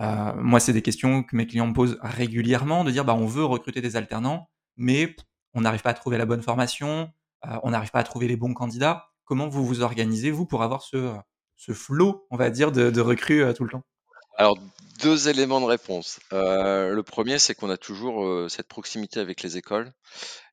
heu, 0.00 0.34
moi, 0.36 0.60
c'est 0.60 0.72
des 0.74 0.82
questions 0.82 1.22
que 1.24 1.36
mes 1.36 1.46
clients 1.46 1.68
me 1.68 1.74
posent 1.74 1.98
régulièrement 2.02 2.84
de 2.84 2.90
dire: 2.92 3.04
«Bah, 3.04 3.14
on 3.14 3.26
veut 3.26 3.44
recruter 3.44 3.80
des 3.82 3.96
alternants, 3.96 4.50
mais 4.76 5.16
on 5.54 5.62
n'arrive 5.62 5.82
pas 5.82 5.90
à 5.90 5.94
trouver 5.94 6.18
la 6.18 6.26
bonne 6.26 6.42
formation, 6.42 7.10
on 7.64 7.70
n'arrive 7.70 7.90
pas 7.92 8.00
à 8.00 8.04
trouver 8.04 8.28
les 8.28 8.36
bons 8.36 8.54
candidats». 8.54 9.08
Comment 9.24 9.48
vous 9.48 9.64
vous 9.66 9.82
organisez, 9.82 10.30
vous, 10.32 10.46
pour 10.46 10.62
avoir 10.64 10.82
ce, 10.82 11.14
ce 11.56 11.72
flot, 11.74 12.26
on 12.30 12.36
va 12.36 12.50
dire, 12.50 12.72
de 12.72 12.90
de 12.90 13.00
recrues, 13.02 13.44
tout 13.54 13.64
le 13.64 13.70
temps? 13.70 13.84
Alors 14.36 14.56
2 15.02 15.28
éléments 15.28 15.60
de 15.60 15.66
réponse. 15.66 16.18
Heu, 16.32 16.94
le 16.94 17.02
premier, 17.02 17.38
c'est 17.38 17.54
qu'on 17.54 17.68
a 17.70 17.76
toujours, 17.76 18.24
heu, 18.24 18.48
cette 18.48 18.66
proximité 18.68 19.20
avec 19.20 19.42
les 19.42 19.56
écoles 19.58 19.92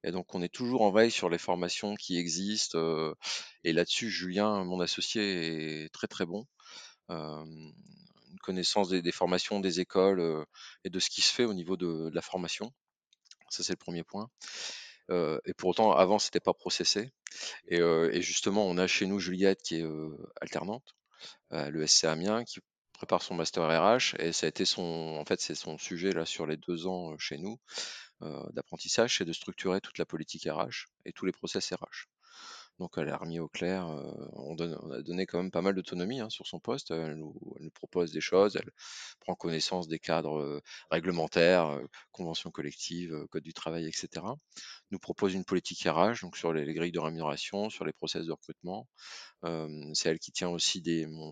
et 0.03 0.11
donc 0.11 0.35
on 0.35 0.41
est 0.41 0.53
toujours 0.53 0.81
en 0.83 0.91
veille 0.91 1.11
sur 1.11 1.29
les 1.29 1.37
formations 1.37 1.95
qui 1.95 2.17
existent, 2.17 2.77
heu 2.79 3.15
et 3.63 3.73
là-dessus, 3.73 4.09
Julien, 4.09 4.63
mon 4.65 4.81
associé, 4.81 5.85
est 5.85 5.89
très, 5.93 6.07
très 6.07 6.25
bon. 6.25 6.45
Hem, 7.09 7.73
une 8.31 8.39
connaissance 8.43 8.89
des 8.89 9.01
des 9.03 9.11
formations, 9.13 9.59
des 9.61 9.79
écoles, 9.81 10.45
et 10.85 10.89
de 10.91 10.99
ce 10.99 11.09
qui 11.11 11.21
se 11.21 11.33
fait 11.33 11.45
au 11.45 11.53
niveau 11.55 11.77
de 11.77 12.09
de 12.11 12.15
la 12.15 12.21
formation. 12.23 12.73
Ça, 13.49 13.63
c'est 13.63 13.73
le 13.73 13.77
premier 13.77 14.03
point. 14.05 14.29
Et 15.11 15.53
pour 15.57 15.69
autant, 15.71 15.93
avant, 15.93 16.19
c'était 16.19 16.39
pas 16.41 16.53
processé 16.53 17.11
et 17.69 17.79
et 17.79 18.21
justement, 18.23 18.67
on 18.67 18.77
a 18.79 18.87
chez 18.87 19.07
nous 19.07 19.19
Juliette 19.19 19.61
qui 19.63 19.77
est, 19.81 19.85
alternante 20.41 20.95
à 21.51 21.71
l'ESC 21.71 22.05
Amiens, 22.05 22.43
qui 22.45 22.59
prépare 22.99 23.23
son 23.23 23.35
master 23.35 23.63
RH 23.69 24.15
et 24.19 24.33
ça 24.33 24.45
a 24.45 24.49
été 24.49 24.65
son 24.65 24.83
en 25.19 25.25
fait, 25.25 25.39
c'est 25.41 25.55
son 25.55 25.77
sujet 25.77 26.11
là 26.11 26.25
sur 26.25 26.45
les 26.45 26.57
2 26.57 26.85
ans, 26.87 27.13
heu, 27.13 27.17
chez 27.17 27.37
nous, 27.37 27.57
heu, 28.23 28.39
d'apprentissage, 28.53 29.17
c'est 29.17 29.25
de 29.25 29.33
structurer 29.33 29.81
toute 29.81 29.97
la 29.99 30.05
politique 30.05 30.45
RH 30.49 30.87
et 31.05 31.13
tous 31.13 31.25
les 31.25 31.31
process 31.31 31.71
RH. 31.73 32.07
Donc 32.79 32.93
elle 32.97 33.09
a 33.09 33.17
remis 33.17 33.39
au 33.39 33.49
clair, 33.49 33.89
heu, 33.89 34.13
on 34.35 34.57
a 34.59 35.01
donné 35.01 35.25
quand 35.25 35.39
même 35.41 35.51
pas 35.51 35.61
mal 35.61 35.75
d'autonomie, 35.75 36.19
hein, 36.21 36.29
sur 36.29 36.47
son 36.47 36.59
poste. 36.59 36.91
Elle 36.91 37.15
nous 37.17 37.35
propose 37.73 38.11
des 38.11 38.21
choses, 38.21 38.57
elle 38.57 38.71
prend 39.21 39.35
connaissance 39.35 39.87
des 39.87 39.99
cadres, 39.99 40.61
réglementaires, 40.91 41.79
conventions 42.11 42.51
collectives, 42.51 43.25
code 43.31 43.43
du 43.43 43.53
travail 43.53 43.87
et 43.87 43.91
cetera. 43.93 44.35
Nous 44.91 44.99
propose 44.99 45.33
une 45.35 45.45
politique 45.45 45.83
RH, 45.85 46.21
donc 46.23 46.37
sur 46.37 46.53
les 46.53 46.65
les 46.65 46.73
grilles 46.75 46.91
de 46.93 46.99
rémunération, 46.99 47.69
sur 47.69 47.85
les 47.85 47.93
process 47.93 48.25
de 48.27 48.31
recrutement. 48.33 48.87
C'est 49.93 50.09
elle 50.09 50.19
qui 50.19 50.31
tient 50.31 50.49
aussi 50.49 50.81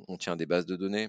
on 0.08 0.18
tient 0.18 0.36
des 0.36 0.46
bases 0.46 0.66
de 0.66 0.76
données 0.76 1.08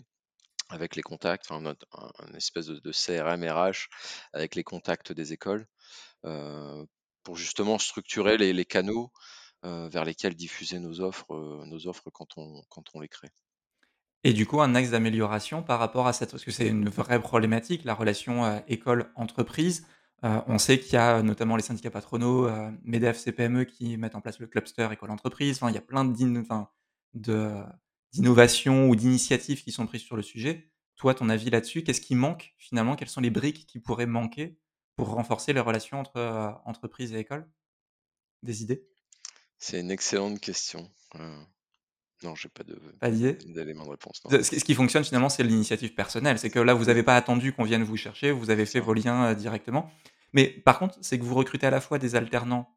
avec 0.68 0.96
les 0.96 1.02
contacts, 1.02 1.50
enfin 1.50 1.74
un 1.92 2.34
espèce 2.34 2.66
de 2.66 2.78
de 2.78 2.92
CRM 2.92 3.44
RH 3.44 3.88
avec 4.32 4.54
les 4.54 4.64
contacts 4.64 5.12
des 5.12 5.32
écoles, 5.32 5.66
pour 7.22 7.36
justement 7.36 7.78
structurer 7.78 8.38
les 8.38 8.64
canaux, 8.64 9.12
vers 9.62 10.04
lesquels 10.04 10.34
diffuser 10.34 10.78
nos 10.78 11.00
offres, 11.00 11.64
nos 11.66 11.86
offres 11.86 12.10
quand 12.10 12.36
on 12.36 12.62
quand 12.68 12.84
on 12.94 13.00
les 13.00 13.08
crée. 13.08 13.30
Et 14.24 14.32
du 14.32 14.46
coup, 14.46 14.60
un 14.60 14.74
axe 14.74 14.90
d'amélioration 14.90 15.62
par 15.62 15.78
rapport 15.78 16.06
à 16.06 16.12
cette 16.12 16.32
parce 16.32 16.44
que 16.44 16.50
c'est 16.50 16.68
une 16.68 16.88
vraie 16.88 17.20
problématique, 17.20 17.84
la 17.84 17.94
relation, 17.94 18.62
école-entreprise. 18.66 19.86
On 20.22 20.58
sait 20.58 20.80
qu'il 20.80 20.94
y 20.94 20.96
a 20.96 21.22
notamment 21.22 21.54
les 21.54 21.62
syndicats 21.62 21.92
patronaux, 21.92 22.50
MEDEF, 22.82 23.16
CPME 23.18 23.64
qui 23.64 23.96
mettent 23.96 24.16
en 24.16 24.20
place 24.20 24.40
le 24.40 24.48
cluster 24.48 24.88
école-entreprise. 24.90 25.58
Enfin, 25.58 25.70
il 25.70 25.74
y 25.74 25.78
a 25.78 25.82
plein 25.82 26.04
enfin, 26.40 26.68
de 27.14 27.52
d'innovations 28.12 28.88
ou 28.88 28.96
d'initiatives 28.96 29.62
qui 29.62 29.72
sont 29.72 29.86
prises 29.86 30.02
sur 30.02 30.16
le 30.16 30.22
sujet. 30.22 30.70
Toi, 30.96 31.14
ton 31.14 31.28
avis 31.28 31.50
là-dessus, 31.50 31.82
qu'est-ce 31.82 32.00
qui 32.00 32.14
manque 32.14 32.54
finalement? 32.58 32.96
Quelles 32.96 33.08
sont 33.08 33.20
les 33.20 33.30
briques 33.30 33.66
qui 33.66 33.78
pourraient 33.78 34.06
manquer 34.06 34.58
pour 34.96 35.10
renforcer 35.10 35.52
les 35.52 35.60
relations 35.60 36.00
entre, 36.00 36.18
heu, 36.18 36.50
entreprises 36.64 37.12
et 37.12 37.18
écoles? 37.18 37.48
Des 38.42 38.62
idées? 38.62 38.86
C'est 39.58 39.80
une 39.80 39.90
excellente 39.90 40.40
question. 40.40 40.90
Heu, 41.16 41.20
non, 42.24 42.34
j'ai 42.34 42.48
pas 42.48 42.64
de 42.64 42.80
Pas 43.00 43.10
d'éléments 43.10 43.84
de 43.84 43.90
réponse, 43.90 44.22
non. 44.24 44.42
Ce 44.42 44.64
qui 44.64 44.74
fonctionne 44.74 45.04
finalement, 45.04 45.28
c'est 45.28 45.44
l'initiative 45.44 45.94
personnelle. 45.94 46.38
C'est 46.38 46.50
que 46.50 46.58
là, 46.58 46.74
vous 46.74 46.86
n'avez 46.86 47.02
pas 47.02 47.16
attendu 47.16 47.52
qu'on 47.52 47.64
vienne 47.64 47.84
vous 47.84 47.96
chercher, 47.96 48.32
vous 48.32 48.50
avez 48.50 48.66
fait 48.66 48.80
vos 48.80 48.94
liens, 48.94 49.30
heu, 49.32 49.34
directement. 49.36 49.90
Mais 50.32 50.48
par 50.48 50.78
contre, 50.78 50.98
c'est 51.00 51.18
que 51.18 51.24
vous 51.24 51.34
recrutez 51.34 51.66
à 51.66 51.70
la 51.70 51.80
fois 51.80 51.98
des 51.98 52.16
alternants, 52.16 52.76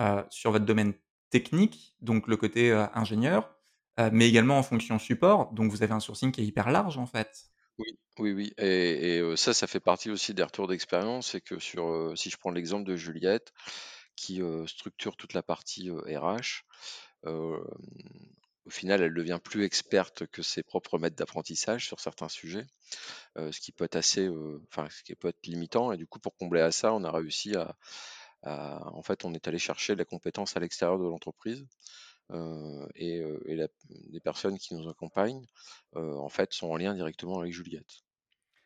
heu, 0.00 0.24
sur 0.30 0.52
votre 0.52 0.64
domaine 0.64 0.94
technique, 1.30 1.94
donc 2.00 2.26
le 2.26 2.36
côté, 2.36 2.72
ingénieur, 2.94 3.54
heu, 4.00 4.10
mais 4.12 4.28
également 4.28 4.58
en 4.58 4.62
fonction 4.62 4.98
support, 4.98 5.52
donc 5.52 5.70
vous 5.70 5.82
avez 5.82 5.92
un 5.92 6.00
sourcing 6.00 6.32
qui 6.32 6.40
est 6.42 6.46
hyper 6.46 6.70
large, 6.70 6.98
en 6.98 7.06
fait. 7.06 7.50
Oui, 7.78 7.98
oui, 8.18 8.32
oui 8.32 8.52
et 8.58 9.22
ça, 9.36 9.54
ça 9.54 9.66
fait 9.66 9.80
partie 9.80 10.10
aussi 10.10 10.34
des 10.34 10.42
retours 10.42 10.68
d'expérience. 10.68 11.28
C'est 11.32 11.40
que 11.40 11.58
sur, 11.58 12.12
si 12.16 12.28
je 12.30 12.36
prends 12.36 12.50
l'exemple 12.50 12.84
de 12.88 12.96
Juliette 12.96 13.52
qui, 14.16 14.42
structure 14.66 15.16
toute 15.16 15.32
la 15.34 15.42
partie, 15.42 15.90
RH, 15.90 16.64
au 18.66 18.70
final, 18.70 19.02
elle 19.02 19.14
devient 19.14 19.38
plus 19.42 19.64
experte 19.64 20.26
que 20.26 20.42
ses 20.42 20.62
propres 20.62 20.98
maîtres 20.98 21.16
d'apprentissage 21.16 21.86
sur 21.86 21.98
certains 22.00 22.28
sujets, 22.28 22.66
ce 23.36 23.60
qui 23.60 23.72
peut 23.72 23.84
être 23.84 23.96
assez, 23.96 24.28
enfin, 24.70 24.88
ce 24.90 25.02
qui 25.02 25.14
peut 25.16 25.28
être 25.28 25.46
limitant 25.46 25.92
et 25.92 25.96
du 25.96 26.06
coup, 26.06 26.20
pour 26.20 26.36
combler 26.36 26.60
à 26.60 26.72
ça, 26.72 26.92
on 26.94 27.04
a 27.04 27.10
réussi 27.12 27.56
à 27.56 27.76
à 28.42 28.88
en 28.94 29.02
fait, 29.02 29.24
on 29.26 29.34
est 29.34 29.48
allé 29.48 29.58
chercher 29.58 29.94
la 29.96 30.04
compétence 30.06 30.56
à 30.56 30.60
l'extérieur 30.60 30.98
de 30.98 31.04
l'entreprise, 31.04 31.66
et 32.94 33.20
heu 33.20 33.40
et 33.46 33.56
la 33.56 33.68
les 34.10 34.20
personnes 34.20 34.58
qui 34.58 34.74
nous 34.74 34.88
accompagnent, 34.88 35.44
heu, 35.96 36.16
en 36.16 36.28
fait, 36.28 36.52
sont 36.52 36.68
en 36.68 36.76
lien 36.76 36.94
directement 36.94 37.40
avec 37.40 37.52
Juliette. 37.52 38.02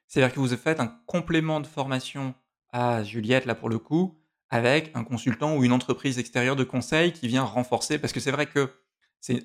C'est-à-dire 0.07 0.35
que 0.35 0.41
vous 0.41 0.49
faites 0.49 0.81
un 0.81 0.99
complément 1.07 1.61
de 1.61 1.67
formation 1.67 2.35
à 2.71 3.03
Juliette, 3.03 3.47
là, 3.47 3.55
pour 3.55 3.69
le 3.69 3.79
coup, 3.79 4.21
avec 4.51 4.91
un 4.95 5.05
consultant 5.05 5.57
ou 5.57 5.65
une 5.65 5.73
entreprise 5.73 6.19
extérieure 6.19 6.57
de 6.57 6.65
conseil 6.65 7.13
qui 7.13 7.29
vient 7.29 7.43
renforcer 7.43 7.99
parce 7.99 8.13
que 8.13 8.21
c'est 8.21 8.31
vrai 8.31 8.47
que 8.47 8.71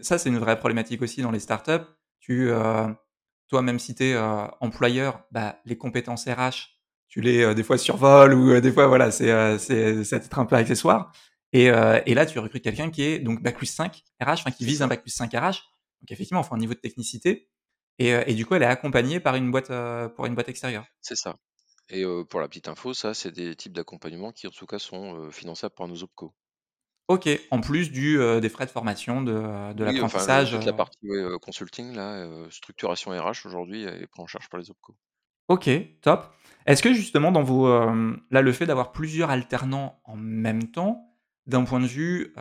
ça, 0.01 0.17
c'est 0.17 0.29
une 0.29 0.37
vraie 0.39 0.59
problématique 0.59 1.01
aussi 1.01 1.21
dans 1.21 1.31
les 1.31 1.39
startups. 1.39 1.85
Toi, 2.27 3.61
même 3.63 3.79
si 3.79 3.95
tu 3.95 4.03
es, 4.03 4.17
employeur, 4.59 5.23
bah, 5.31 5.59
les 5.65 5.77
compétences 5.77 6.25
RH, 6.25 6.69
tu 7.07 7.21
les, 7.21 7.41
heu, 7.41 7.55
des 7.55 7.63
fois 7.63 7.77
survoles 7.79 8.33
ou, 8.35 8.59
des 8.59 8.71
fois, 8.71 8.87
voilà, 8.87 9.09
c'est, 9.09 9.57
c'est 9.57 10.13
à 10.13 10.19
titre 10.19 10.37
un 10.37 10.45
peu 10.45 10.55
accessoire 10.55 11.11
et 11.53 11.69
heu 11.69 12.01
et 12.05 12.13
là, 12.13 12.25
tu 12.25 12.39
recrutes 12.39 12.63
quelqu'un 12.63 12.89
qui 12.91 13.03
est 13.03 13.19
donc 13.19 13.41
bac+5 13.41 14.03
RH, 14.21 14.41
enfin 14.41 14.51
qui 14.51 14.65
vise 14.65 14.81
un 14.81 14.87
ça, 14.87 14.89
bac+5 14.89 15.31
RH. 15.33 15.61
Donc 16.01 16.11
effectivement, 16.11 16.41
il 16.41 16.47
faut 16.47 16.55
un 16.55 16.59
niveau 16.59 16.73
de 16.73 16.79
technicité 16.79 17.49
et 17.99 18.13
heu 18.13 18.23
et 18.27 18.33
du 18.35 18.45
coup, 18.45 18.55
elle 18.55 18.63
est 18.63 18.67
accompagnée 18.67 19.19
par 19.19 19.35
une 19.35 19.51
boîte, 19.51 19.71
heu, 19.71 20.11
pour 20.15 20.25
une 20.25 20.35
boîte 20.35 20.49
extérieure. 20.49 20.85
c'est 21.01 21.15
ça 21.15 21.35
et 21.89 22.05
pour 22.29 22.39
la 22.39 22.47
petite 22.47 22.67
info, 22.67 22.93
ça, 22.93 23.15
c'est 23.15 23.31
des 23.31 23.55
types 23.55 23.73
d'accompagnement 23.73 24.31
qui, 24.31 24.47
en 24.47 24.51
tout 24.51 24.67
cas, 24.67 24.79
sont, 24.79 25.31
finançables 25.31 25.73
par 25.75 25.87
nos 25.87 26.03
OPCO. 26.03 26.33
OK, 27.07 27.27
en 27.49 27.61
plus 27.61 27.91
du, 27.91 28.19
des 28.39 28.49
frais 28.49 28.67
de 28.67 28.71
formation, 28.71 29.23
de, 29.23 29.73
de 29.73 29.83
Oui, 29.83 29.99
enfin, 30.01 30.19
l'apprentissage, 30.19 30.53
heu 30.53 30.59
la 30.63 30.73
partie, 30.73 30.99
ouais, 31.03 31.39
consulting 31.41 31.95
là, 31.95 32.27
structuration 32.51 33.11
RH 33.11 33.45
aujourd'hui, 33.47 33.83
est 33.83 34.05
prise 34.07 34.23
en 34.23 34.27
charge 34.27 34.47
par 34.49 34.59
les 34.59 34.69
OPCO. 34.69 34.95
OK, 35.47 35.69
top. 36.01 36.31
Est-ce 36.67 36.83
que 36.83 36.93
justement 36.93 37.31
dans 37.31 37.41
vos, 37.41 37.67
là, 37.67 38.41
le 38.41 38.51
fait 38.51 38.67
d'avoir 38.67 38.91
plusieurs 38.91 39.31
alternants 39.31 39.99
en 40.03 40.15
même 40.15 40.69
temps, 40.71 41.08
d'un 41.49 41.63
point 41.63 41.79
de 41.79 41.87
vue, 41.87 42.33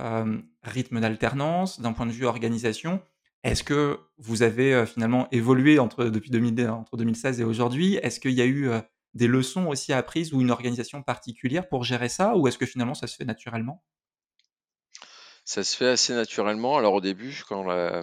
rythme 0.63 1.01
d'alternance, 1.01 1.81
d'un 1.81 1.93
point 1.93 2.07
de 2.07 2.13
vue 2.13 2.27
organisation, 2.27 3.01
est-ce 3.43 3.65
que 3.65 3.99
vous 4.19 4.43
avez, 4.43 4.85
finalement 4.87 5.29
évolué 5.33 5.79
entre 5.79 6.05
depuis 6.05 6.31
2000 6.31 6.69
entre 6.69 6.97
2016 6.97 7.41
et 7.41 7.45
aujourd'hui? 7.45 7.97
Est-ce 7.97 8.21
qu'il 8.21 8.33
y 8.33 8.43
a 8.43 8.47
eu, 8.47 8.71
des 9.15 9.27
leçons 9.27 9.67
aussi 9.67 9.93
apprises 9.93 10.33
ou 10.33 10.41
une 10.41 10.51
organisation 10.51 11.03
particulière 11.03 11.69
pour 11.69 11.85
gérer 11.85 12.09
ça? 12.09 12.37
Ou 12.37 12.49
est-ce 12.49 12.59
que 12.59 12.67
finalement 12.67 12.95
ça 12.95 13.07
se 13.07 13.17
fait 13.17 13.25
naturellement? 13.25 13.83
Ça 15.45 15.65
se 15.65 15.77
fait 15.77 15.89
assez 15.89 16.13
naturellement. 16.13 16.77
Alors 16.77 16.95
au 16.95 17.01
début, 17.01 17.43
quand 17.49 17.65
la, 17.65 18.03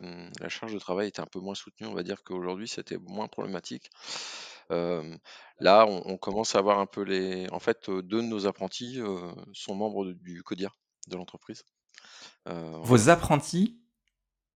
charge 0.50 0.74
de 0.74 0.80
travail 0.80 1.10
était 1.10 1.22
un 1.22 1.28
peu 1.28 1.40
moins 1.40 1.54
soutenue, 1.54 1.88
on 1.88 1.94
va 1.94 2.04
dire 2.04 2.24
qu'aujourd'hui, 2.24 2.68
c'était 2.68 2.98
moins 2.98 3.28
problématique. 3.28 3.90
Là, 4.70 5.86
on 5.88 6.18
commence 6.18 6.56
à 6.56 6.60
avoir 6.60 6.80
un 6.80 6.88
peu 6.88 7.04
les 7.04 7.48
en 7.52 7.60
fait, 7.60 7.88
heu, 7.90 8.02
2 8.02 8.22
de 8.22 8.28
nos 8.28 8.48
apprentis, 8.48 9.00
sont 9.54 9.76
membres 9.76 10.12
du 10.14 10.42
CODIR 10.42 10.76
de 11.08 11.16
l'entreprise. 11.16 11.66
A 12.46 12.54
Vos 12.82 13.10
apprentis 13.10 13.80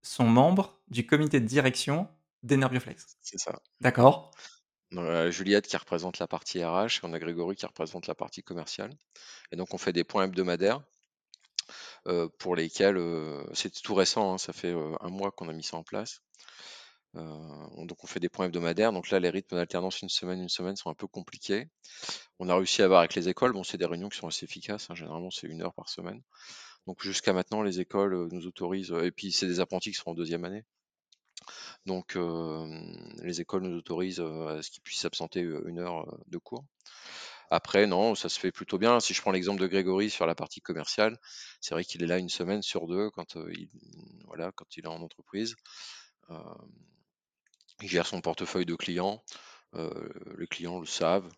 sont 0.01 0.25
membres 0.25 0.79
du 0.88 1.06
comité 1.06 1.39
de 1.39 1.46
direction 1.46 2.08
d'Enerbioflex? 2.44 3.18
c'est 3.22 3.39
ça. 3.39 3.60
D'accord. 3.82 4.32
Juliette 5.29 5.68
qui 5.68 5.77
représente 5.77 6.18
la 6.20 6.27
partie 6.27 6.63
RH 6.63 6.86
et 6.86 7.00
on 7.03 7.13
a 7.13 7.20
Grégory 7.20 7.56
qui 7.56 7.65
représente 7.65 8.08
la 8.08 8.15
partie 8.15 8.41
commerciale. 8.41 8.91
Et 9.51 9.56
donc 9.56 9.74
on 9.74 9.77
fait 9.77 9.94
des 9.94 10.03
points 10.03 10.24
hebdomadaires 10.24 10.82
euh, 12.08 12.27
pour 12.39 12.56
lesquels 12.56 12.98
euh, 12.98 13.44
c'est 13.53 13.82
tout 13.82 13.94
récent, 13.94 14.34
hein, 14.34 14.38
ça 14.38 14.53
fait 14.53 14.74
euh, 14.74 14.96
un 15.01 15.10
mois 15.10 15.32
qu'on 15.32 15.50
a 15.50 15.53
mis 15.53 15.63
ça 15.63 15.77
en 15.77 15.84
place. 15.84 16.22
Donc 17.13 18.03
on 18.03 18.07
fait 18.07 18.19
des 18.19 18.29
points 18.29 18.45
hebdomadaires. 18.45 18.91
Donc 18.91 19.09
là, 19.09 19.19
les 19.19 19.29
rythmes 19.29 19.55
d'alternance 19.55 20.01
une 20.01 20.09
semaine, 20.09 20.41
une 20.41 20.49
semaine 20.49 20.75
sont 20.75 20.89
un 20.89 20.95
peu 20.95 21.07
compliqués. 21.07 21.67
On 22.39 22.49
a 22.49 22.55
réussi 22.55 22.81
à 22.81 22.85
avoir 22.85 22.99
avec 22.99 23.15
les 23.15 23.29
écoles. 23.29 23.53
Bon, 23.53 23.63
c'est 23.63 23.77
des 23.77 23.85
réunions 23.85 24.09
qui 24.09 24.17
sont 24.17 24.27
assez 24.27 24.45
efficaces. 24.45 24.89
Hein, 24.89 24.95
généralement, 24.95 25.31
c'est 25.31 25.47
une 25.47 25.61
heure 25.61 25.73
par 25.73 25.89
semaine. 25.89 26.21
Donc 26.87 27.01
jusqu'à 27.03 27.33
maintenant, 27.33 27.61
les 27.61 27.79
écoles 27.79 28.29
nous 28.31 28.47
autorisent. 28.47 28.93
Et 29.03 29.11
puis 29.11 29.31
c'est 29.31 29.47
des 29.47 29.59
apprentis 29.59 29.91
qui 29.91 29.97
sont 29.97 30.11
en 30.11 30.15
deuxième 30.15 30.45
année. 30.45 30.63
Donc 31.85 32.17
les 33.23 33.41
écoles 33.41 33.63
nous 33.63 33.77
autorisent 33.77 34.19
à 34.19 34.61
ce 34.61 34.69
qu'ils 34.69 34.81
puissent 34.81 35.01
s'absenter 35.01 35.41
une 35.41 35.79
heure 35.79 36.05
de 36.27 36.37
cours. 36.37 36.65
Après, 37.51 37.87
non, 37.87 38.13
ça 38.13 38.29
se 38.29 38.39
fait 38.39 38.51
plutôt 38.51 38.77
bien. 38.77 38.99
Si 38.99 39.15
je 39.15 39.21
prends 39.21 39.31
l'exemple 39.31 39.59
de 39.59 39.65
Grégory 39.65 40.11
sur 40.11 40.27
la 40.27 40.35
partie 40.35 40.61
commerciale, 40.61 41.17
c'est 41.61 41.73
vrai 41.73 41.83
qu'il 41.83 42.03
est 42.03 42.07
là 42.07 42.19
une 42.19 42.29
semaine 42.29 42.61
sur 42.61 42.85
deux 42.85 43.09
quand, 43.09 43.35
il, 43.35 43.69
voilà, 44.27 44.51
quand 44.51 44.77
il 44.77 44.85
est 44.85 44.87
en 44.87 45.01
entreprise. 45.01 45.55
Gère 47.88 48.05
son 48.05 48.21
portefeuille 48.21 48.65
de 48.65 48.75
clients. 48.75 49.24
les 49.74 50.48
clients 50.48 50.79
le 50.79 50.86
savent. 50.86 51.29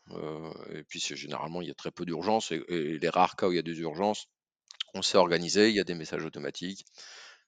et 0.73 0.83
puis 0.83 0.99
généralement, 0.99 1.61
il 1.61 1.67
y 1.67 1.71
a 1.71 1.75
très 1.75 1.91
peu 1.91 2.05
d'urgences. 2.05 2.51
Et, 2.51 2.97
les 2.97 3.09
rares 3.09 3.35
cas 3.35 3.47
où 3.47 3.51
il 3.51 3.55
y 3.55 3.59
a 3.59 3.63
des 3.63 3.79
urgences, 3.79 4.27
on 4.93 5.01
s'est 5.01 5.17
organisé. 5.17 5.69
Il 5.69 5.75
y 5.75 5.79
a 5.79 5.83
des 5.83 5.95
messages 5.95 6.25
automatiques. 6.25 6.85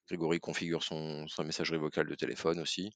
Grégory 0.07 0.39
configure 0.39 0.83
son, 0.83 1.27
sa 1.27 1.43
messagerie 1.43 1.77
vocale 1.77 2.07
de 2.07 2.15
téléphone 2.15 2.59
aussi, 2.59 2.91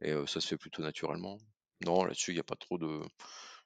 et 0.00 0.14
ça 0.26 0.40
se 0.40 0.46
fait 0.46 0.56
plutôt 0.56 0.82
naturellement. 0.82 1.38
Non, 1.84 2.04
là-dessus, 2.04 2.30
il 2.30 2.34
n'y 2.34 2.40
a 2.40 2.44
pas 2.44 2.56
trop 2.56 2.78
de. 2.78 3.00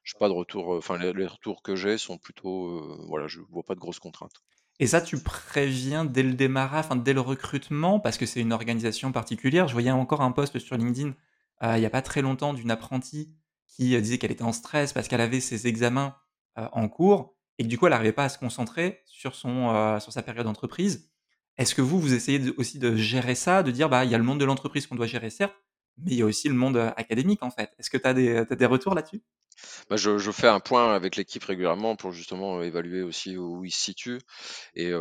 Je 0.03 0.13
pas 0.17 0.29
de 0.29 0.33
retour. 0.33 0.69
Enfin, 0.69 0.97
les, 0.97 1.27
retours 1.27 1.61
que 1.61 1.75
j'ai 1.75 1.97
sont 1.97 2.17
plutôt. 2.17 3.05
voilà, 3.07 3.27
je 3.27 3.39
vois 3.49 3.63
pas 3.63 3.75
de 3.75 3.79
grosses 3.79 3.99
contraintes. 3.99 4.33
Et 4.79 4.87
ça, 4.87 5.01
tu 5.01 5.17
préviens 5.21 6.05
dès 6.05 6.23
le 6.23 6.33
démarrage, 6.33 6.85
dès 7.03 7.13
le 7.13 7.21
recrutement, 7.21 7.99
parce 7.99 8.17
que 8.17 8.25
c'est 8.25 8.41
une 8.41 8.53
organisation 8.53 9.11
particulière. 9.11 9.67
Je 9.67 9.73
voyais 9.73 9.91
encore 9.91 10.21
un 10.21 10.31
post 10.31 10.59
sur 10.59 10.77
LinkedIn 10.77 11.13
il 11.61 11.79
n'y 11.79 11.85
a 11.85 11.89
pas 11.89 12.01
très 12.01 12.21
longtemps 12.21 12.53
d'une 12.53 12.71
apprentie 12.71 13.33
qui 13.67 13.99
disait 14.01 14.17
qu'elle 14.17 14.31
était 14.31 14.43
en 14.43 14.53
stress 14.53 14.93
parce 14.93 15.07
qu'elle 15.07 15.21
avait 15.21 15.39
ses 15.39 15.67
examens 15.67 16.15
en 16.55 16.87
cours 16.89 17.35
et 17.57 17.63
que 17.63 17.67
du 17.67 17.77
coup 17.77 17.85
elle 17.87 17.93
n'arrivait 17.93 18.13
pas 18.13 18.25
à 18.25 18.29
se 18.29 18.37
concentrer 18.37 19.01
sur, 19.05 19.35
son, 19.35 19.99
sur 19.99 20.11
sa 20.11 20.21
période 20.21 20.45
d'entreprise. 20.45 21.09
Est-ce 21.57 21.73
que 21.73 21.81
vous, 21.81 21.99
vous 21.99 22.13
essayez 22.13 22.51
aussi 22.57 22.77
de 22.77 22.95
gérer 22.95 23.35
ça, 23.35 23.63
de 23.63 23.71
dire, 23.71 23.89
bah, 23.89 24.05
il 24.05 24.11
y 24.11 24.15
a 24.15 24.17
le 24.17 24.23
monde 24.23 24.39
de 24.39 24.45
l'entreprise 24.45 24.85
qu'on 24.85 24.95
doit 24.95 25.07
gérer, 25.07 25.31
certes, 25.31 25.55
mais 25.97 26.11
il 26.11 26.17
y 26.17 26.21
a 26.21 26.25
aussi 26.25 26.47
le 26.49 26.53
monde 26.53 26.77
académique, 26.95 27.41
en 27.41 27.49
fait? 27.49 27.71
Est-ce 27.79 27.89
que 27.89 27.97
tu 27.97 28.07
as 28.07 28.13
des, 28.13 28.65
retours 28.65 28.93
là-dessus? 28.93 29.23
Bah, 29.89 29.95
je, 29.97 30.31
fais 30.31 30.47
un 30.47 30.59
point 30.59 30.93
avec 30.93 31.15
l'équipe 31.15 31.43
régulièrement 31.43 31.95
pour 31.95 32.11
justement 32.11 32.61
évaluer 32.61 33.01
aussi 33.01 33.37
où 33.37 33.65
ils 33.65 33.71
se 33.71 33.81
situent. 33.81 34.21
Et, 34.75 34.91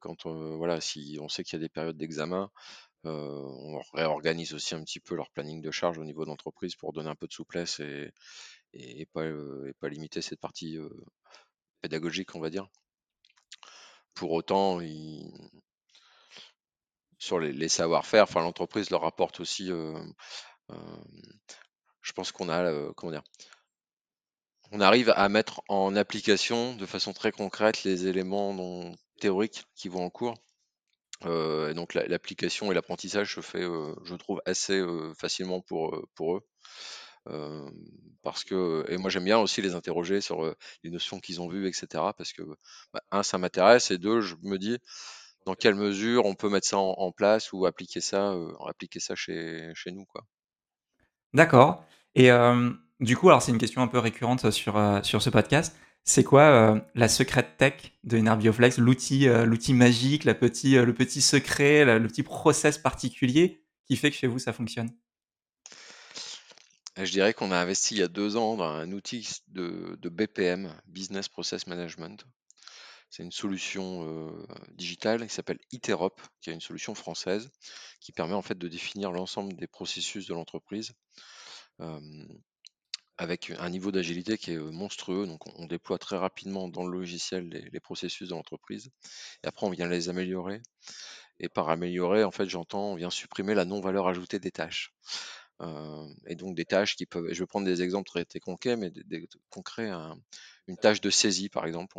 quand 0.00 0.26
voilà, 0.26 0.80
si 0.80 1.18
on 1.20 1.28
sait 1.28 1.44
qu'il 1.44 1.58
y 1.58 1.60
a 1.60 1.64
des 1.64 1.68
périodes 1.68 1.98
d'examen, 1.98 2.50
on 3.08 3.80
réorganise 3.94 4.54
aussi 4.54 4.74
un 4.74 4.84
petit 4.84 5.00
peu 5.00 5.14
leur 5.14 5.30
planning 5.30 5.60
de 5.60 5.70
charge 5.70 5.98
au 5.98 6.04
niveau 6.04 6.24
de 6.24 6.30
l'entreprise 6.30 6.76
pour 6.76 6.92
donner 6.92 7.08
un 7.08 7.14
peu 7.14 7.26
de 7.26 7.32
souplesse 7.32 7.80
et, 7.80 8.12
et, 8.72 9.06
pas, 9.06 9.24
limiter 9.88 10.22
cette 10.22 10.40
partie 10.40 10.78
pédagogique, 11.80 12.34
on 12.34 12.40
va 12.40 12.50
dire. 12.50 12.68
Pour 14.14 14.32
autant, 14.32 14.80
sur 17.18 17.38
les, 17.38 17.68
savoir-faire. 17.68 18.26
L'entreprise 18.34 18.90
leur 18.90 19.04
apporte 19.04 19.40
aussi. 19.40 19.68
je 19.68 20.02
pense 22.14 22.32
qu'on 22.32 22.48
a, 22.48 22.92
comment 22.94 23.12
dire, 23.12 23.24
on 24.70 24.80
arrive 24.80 25.12
à 25.16 25.28
mettre 25.28 25.62
en 25.68 25.96
application 25.96 26.76
de 26.76 26.86
façon 26.86 27.12
très 27.12 27.32
concrète 27.32 27.84
les 27.84 28.06
éléments 28.06 28.92
théoriques 29.20 29.64
qui 29.74 29.88
vont 29.88 30.04
en 30.04 30.10
cours. 30.10 30.34
Et 31.24 31.74
donc 31.74 31.94
l'application 31.94 32.70
et 32.70 32.74
l'apprentissage 32.74 33.34
se 33.34 33.40
fait, 33.40 33.64
je 34.04 34.14
trouve, 34.14 34.40
assez 34.46 34.82
facilement 35.18 35.60
pour, 35.60 36.06
pour 36.14 36.36
eux. 36.36 36.42
parce 38.22 38.44
que 38.44 38.84
et 38.88 38.96
moi 38.98 39.10
j'aime 39.10 39.24
bien 39.24 39.38
aussi 39.38 39.60
les 39.60 39.74
interroger 39.74 40.20
sur 40.20 40.54
les 40.84 40.90
notions 40.90 41.20
qu'ils 41.20 41.40
ont 41.40 41.48
vues, 41.48 41.66
etc. 41.66 41.86
Parce 42.16 42.32
que 42.32 42.42
bah, 42.92 43.02
un, 43.10 43.22
ça 43.22 43.38
m'intéresse 43.38 43.90
et 43.90 43.98
deux, 43.98 44.20
je 44.20 44.36
me 44.42 44.58
dis 44.58 44.78
dans 45.46 45.54
quelle 45.54 45.74
mesure 45.74 46.26
on 46.26 46.34
peut 46.34 46.50
mettre 46.50 46.66
ça 46.66 46.76
en, 46.76 47.10
place 47.10 47.52
ou 47.52 47.64
appliquer 47.64 48.00
ça, 48.00 48.32
euh, 48.32 48.52
appliquer 48.68 49.00
ça 49.00 49.14
chez, 49.14 49.72
chez 49.74 49.90
nous. 49.92 50.06
D'accord. 51.32 51.84
Et 52.14 52.30
du 53.00 53.16
coup, 53.16 53.28
alors 53.28 53.42
c'est 53.42 53.52
une 53.52 53.58
question 53.58 53.80
un 53.80 53.86
peu 53.86 53.98
récurrente 53.98 54.50
sur, 54.50 54.76
euh, 54.76 55.02
sur 55.02 55.22
ce 55.22 55.30
podcast. 55.30 55.76
C'est 56.04 56.24
quoi 56.24 56.42
euh, 56.42 56.80
la 56.94 57.08
secrète 57.08 57.56
tech 57.58 57.74
de 58.04 58.18
Enerbioflex, 58.18 58.78
l'outil, 58.78 59.26
l'outil 59.26 59.74
magique, 59.74 60.24
petit, 60.24 60.76
le 60.76 60.94
petit 60.94 61.20
secret, 61.20 61.84
le 61.98 62.06
petit 62.08 62.22
process 62.22 62.78
particulier 62.78 63.62
qui 63.86 63.96
fait 63.96 64.10
que 64.10 64.16
chez 64.16 64.26
vous 64.26 64.38
ça 64.38 64.52
fonctionne? 64.52 64.90
Je 66.96 67.12
dirais 67.12 67.34
qu'on 67.34 67.52
a 67.52 67.58
investi 67.58 67.94
il 67.94 67.98
y 67.98 68.02
a 68.02 68.08
deux 68.08 68.36
ans 68.36 68.56
dans 68.56 68.64
un 68.64 68.90
outil 68.90 69.28
de, 69.48 69.96
de 70.00 70.08
BPM, 70.08 70.74
Business 70.86 71.28
Process 71.28 71.66
Management, 71.66 72.24
c'est 73.10 73.22
une 73.22 73.32
solution 73.32 74.32
digitale 74.72 75.26
qui 75.26 75.34
s'appelle 75.34 75.58
Iterop, 75.72 76.20
qui 76.40 76.50
est 76.50 76.52
une 76.52 76.60
solution 76.60 76.94
française 76.94 77.50
qui 78.00 78.12
permet 78.12 78.34
en 78.34 78.42
fait 78.42 78.58
de 78.58 78.68
définir 78.68 79.12
l'ensemble 79.12 79.54
des 79.54 79.66
processus 79.66 80.26
de 80.26 80.34
l'entreprise 80.34 80.92
avec 83.18 83.52
un 83.58 83.68
niveau 83.68 83.90
d'agilité 83.90 84.38
qui 84.38 84.52
est 84.52 84.58
monstrueux. 84.58 85.26
Donc 85.26 85.46
on, 85.58 85.66
déploie 85.66 85.98
très 85.98 86.16
rapidement 86.16 86.68
dans 86.68 86.86
le 86.86 86.92
logiciel 86.92 87.48
les, 87.48 87.80
processus 87.80 88.28
de 88.28 88.34
l'entreprise 88.34 88.90
et 89.44 89.48
après 89.48 89.66
on 89.66 89.70
vient 89.70 89.88
les 89.88 90.08
améliorer. 90.08 90.62
Et 91.40 91.48
par 91.48 91.68
améliorer, 91.68 92.24
en 92.24 92.32
fait, 92.32 92.48
j'entends, 92.48 92.92
on 92.92 92.94
vient 92.96 93.10
supprimer 93.10 93.54
la 93.54 93.64
non-valeur 93.64 94.08
ajoutée 94.08 94.40
des 94.40 94.50
tâches. 94.50 94.92
et 96.26 96.34
donc 96.36 96.56
des 96.56 96.64
tâches 96.64 96.96
qui 96.96 97.06
peuvent, 97.06 97.32
je 97.32 97.38
vais 97.40 97.46
prendre 97.46 97.66
des 97.66 97.82
exemples 97.82 98.08
très, 98.08 98.40
concrets, 98.40 98.76
mais 98.76 98.92
concrets, 99.50 99.90
une 100.68 100.76
tâche 100.76 101.00
de 101.00 101.10
saisie, 101.10 101.48
par 101.48 101.66
exemple, 101.66 101.96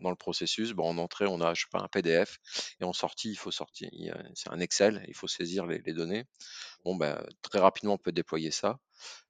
dans 0.00 0.10
le 0.10 0.16
processus. 0.16 0.72
Bon, 0.72 0.88
en 0.88 0.98
entrée, 0.98 1.26
on 1.26 1.40
a, 1.40 1.54
je 1.54 1.62
sais 1.62 1.68
pas, 1.70 1.78
un 1.78 1.88
PDF, 1.88 2.38
et 2.80 2.84
en 2.84 2.92
sortie, 2.92 3.30
il 3.30 3.36
faut 3.36 3.52
sortir, 3.52 3.88
c'est 4.34 4.50
un 4.50 4.58
Excel, 4.58 5.04
il 5.08 5.14
faut 5.14 5.28
saisir 5.28 5.66
les, 5.66 5.80
données. 5.92 6.24
Bon, 6.84 6.96
ben, 6.96 7.24
très 7.42 7.60
rapidement, 7.60 7.94
on 7.94 7.98
peut 7.98 8.12
déployer 8.12 8.50
ça, 8.50 8.78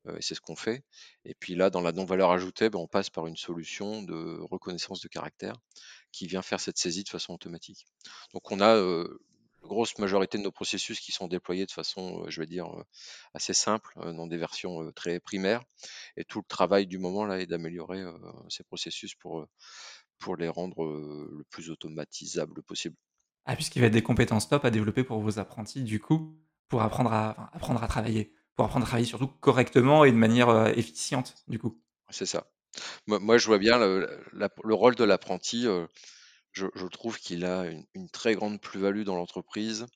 euh, 0.06 0.16
et 0.16 0.22
c'est 0.22 0.34
ce 0.34 0.40
qu'on 0.40 0.56
fait. 0.56 0.82
Et 1.24 1.34
puis 1.34 1.54
là, 1.54 1.70
dans 1.70 1.82
la 1.82 1.92
non-valeur 1.92 2.30
ajoutée, 2.30 2.70
ben, 2.70 2.78
on 2.78 2.88
passe 2.88 3.10
par 3.10 3.26
une 3.26 3.36
solution 3.36 4.02
de 4.02 4.38
reconnaissance 4.50 5.00
de 5.00 5.08
caractère 5.08 5.54
qui 6.10 6.26
vient 6.26 6.42
faire 6.42 6.60
cette 6.60 6.78
saisie 6.78 7.04
de 7.04 7.10
façon 7.10 7.34
automatique. 7.34 7.86
Donc, 8.32 8.50
on 8.50 8.60
a 8.60 8.74
euh, 8.74 9.20
grosse 9.68 9.96
majorité 9.98 10.38
de 10.38 10.42
nos 10.42 10.50
processus 10.50 10.98
qui 11.00 11.12
sont 11.12 11.28
déployés 11.28 11.66
de 11.66 11.70
façon, 11.70 12.28
je 12.28 12.40
vais 12.40 12.46
dire, 12.46 12.66
assez 13.34 13.54
simple, 13.54 13.92
dans 13.96 14.26
des 14.26 14.36
versions 14.36 14.90
très 14.92 15.20
primaires. 15.20 15.62
Et 16.16 16.24
tout 16.24 16.40
le 16.40 16.48
travail 16.48 16.86
du 16.86 16.98
moment 16.98 17.24
là 17.24 17.38
est 17.38 17.46
d'améliorer 17.46 18.02
ces 18.48 18.64
processus 18.64 19.14
pour, 19.14 19.46
pour 20.18 20.36
les 20.36 20.48
rendre 20.48 20.84
le 20.84 21.44
plus 21.50 21.70
automatisables 21.70 22.62
possible. 22.62 22.96
Ah, 23.44 23.54
puisqu'il 23.54 23.80
va 23.80 23.86
être 23.86 23.92
des 23.92 24.02
compétences 24.02 24.48
top 24.48 24.64
à 24.64 24.70
développer 24.70 25.04
pour 25.04 25.20
vos 25.20 25.38
apprentis, 25.38 25.82
du 25.82 26.00
coup, 26.00 26.36
pour 26.68 26.82
apprendre 26.82 27.12
à, 27.12 27.50
apprendre 27.54 27.82
à 27.82 27.88
travailler, 27.88 28.34
pour 28.56 28.66
apprendre 28.66 28.84
à 28.84 28.88
travailler 28.88 29.06
surtout 29.06 29.28
correctement 29.28 30.04
et 30.04 30.10
de 30.10 30.16
manière 30.16 30.68
efficiente, 30.76 31.36
du 31.46 31.58
coup. 31.58 31.80
C'est 32.10 32.26
ça. 32.26 32.50
Moi, 33.06 33.38
je 33.38 33.46
vois 33.46 33.58
bien 33.58 33.78
le, 33.78 34.08
le 34.32 34.74
rôle 34.74 34.94
de 34.96 35.04
l'apprenti 35.04 35.66
je, 36.58 36.86
trouve 36.86 37.18
qu'il 37.18 37.44
a 37.44 37.66
une, 37.94 38.10
très 38.10 38.34
grande 38.34 38.60
plus-value 38.60 39.02
dans 39.02 39.16
l'entreprise 39.16 39.86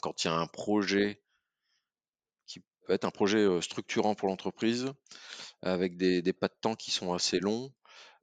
quand 0.00 0.24
il 0.24 0.28
y 0.28 0.30
a 0.30 0.34
un 0.34 0.46
projet 0.46 1.22
qui 2.46 2.60
peut 2.86 2.92
être 2.92 3.04
un 3.04 3.10
projet 3.10 3.60
structurant 3.60 4.14
pour 4.14 4.28
l'entreprise, 4.28 4.92
avec 5.62 5.96
des, 5.96 6.22
pas 6.32 6.48
de 6.48 6.56
temps 6.60 6.74
qui 6.74 6.90
sont 6.90 7.12
assez 7.12 7.40
longs 7.40 7.72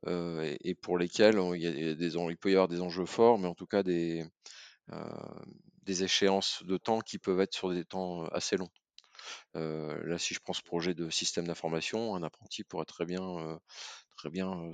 et, 0.08 0.75
pour 0.82 0.97
lesquels 0.97 1.39
il, 1.55 2.38
peut 2.38 2.49
y 2.49 2.53
avoir 2.53 2.67
des 2.67 2.82
enjeux 2.82 3.05
forts, 3.05 3.39
mais 3.39 3.47
en 3.47 3.55
tout 3.55 3.67
cas 3.67 3.84
des, 3.84 4.25
échéances 5.88 6.63
de 6.65 6.77
temps 6.77 6.99
qui 6.99 7.17
peuvent 7.17 7.41
être 7.41 7.53
sur 7.53 7.71
des 7.71 7.86
temps 7.86 8.25
assez 8.27 8.58
longs. 8.58 8.71
là, 9.53 10.17
si 10.17 10.34
je 10.34 10.39
prends 10.39 10.53
ce 10.53 10.63
projet 10.63 10.93
de 10.93 11.10
système 11.10 11.47
d'information, 11.47 12.15
un 12.15 12.23
apprenti 12.23 12.63
pourrait 12.63 12.86
très 12.86 13.05
bien 13.05 13.60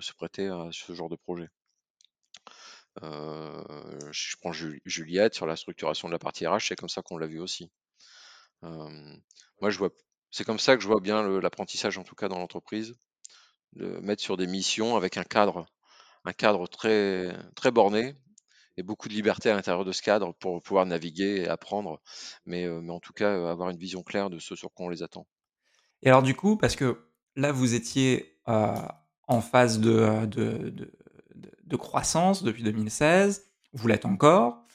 se 0.02 0.14
prêter 0.14 0.48
à 0.48 0.70
ce 0.72 0.94
genre 0.94 1.10
de 1.10 1.18
projet. 1.18 1.50
Je 3.02 4.36
prends 4.42 4.52
Juliette 4.52 5.34
sur 5.34 5.46
la 5.46 5.56
structuration 5.56 6.08
de 6.08 6.14
la 6.14 6.20
partie 6.20 6.48
RH, 6.48 6.68
c'est 6.68 6.76
comme 6.76 6.90
ça 6.90 7.02
qu'on 7.02 7.18
l'a 7.18 7.28
vu 7.28 7.40
aussi. 7.40 7.72
Moi, 8.62 9.70
je 9.70 9.78
vois, 9.78 9.90
c'est 10.32 10.44
comme 10.44 10.60
ça 10.60 10.76
que 10.76 10.84
je 10.84 10.88
vois 10.88 11.02
bien 11.02 11.28
l'apprentissage, 11.40 11.98
en 11.98 12.04
tout 12.04 12.16
cas 12.16 12.28
dans 12.28 12.40
l'entreprise, 12.40 12.96
de 13.74 13.86
mettre 14.00 14.22
sur 14.22 14.38
des 14.38 14.48
missions 14.48 14.96
avec 14.96 15.18
un 15.18 15.24
cadre, 15.24 15.66
un 16.24 16.34
cadre 16.34 16.68
très, 16.68 17.36
très 17.56 17.72
borné 17.72 18.16
et 18.78 18.84
beaucoup 18.84 19.08
de 19.08 19.14
liberté 19.14 19.50
à 19.50 19.56
l'intérieur 19.56 19.86
de 19.86 19.92
ce 19.92 20.02
cadre 20.02 20.34
pour 20.34 20.62
pouvoir 20.62 20.86
naviguer 20.86 21.42
et 21.42 21.48
apprendre, 21.48 22.02
mais, 22.46 22.68
mais 22.68 22.92
en 22.92 23.00
tout 23.00 23.14
cas 23.14 23.50
avoir 23.50 23.70
une 23.70 23.78
vision 23.78 24.04
claire 24.04 24.30
de 24.30 24.40
ce 24.40 24.56
sur 24.56 24.74
quoi 24.74 24.88
on 24.88 24.90
les 24.90 25.04
attend. 25.04 25.28
Et 26.02 26.10
alors 26.10 26.24
du 26.24 26.36
coup, 26.36 26.58
parce 26.58 26.76
que 26.76 27.08
là, 27.36 27.52
vous 27.52 27.74
étiez 27.74 28.38
en 28.46 29.42
phase 29.42 29.80
de, 29.80 30.26
de, 30.26 30.92
croissance 31.76 32.44
depuis 32.44 32.64
2016, 32.64 33.52
vous 33.74 33.88
l'êtes 33.88 34.06
encore, 34.06 34.66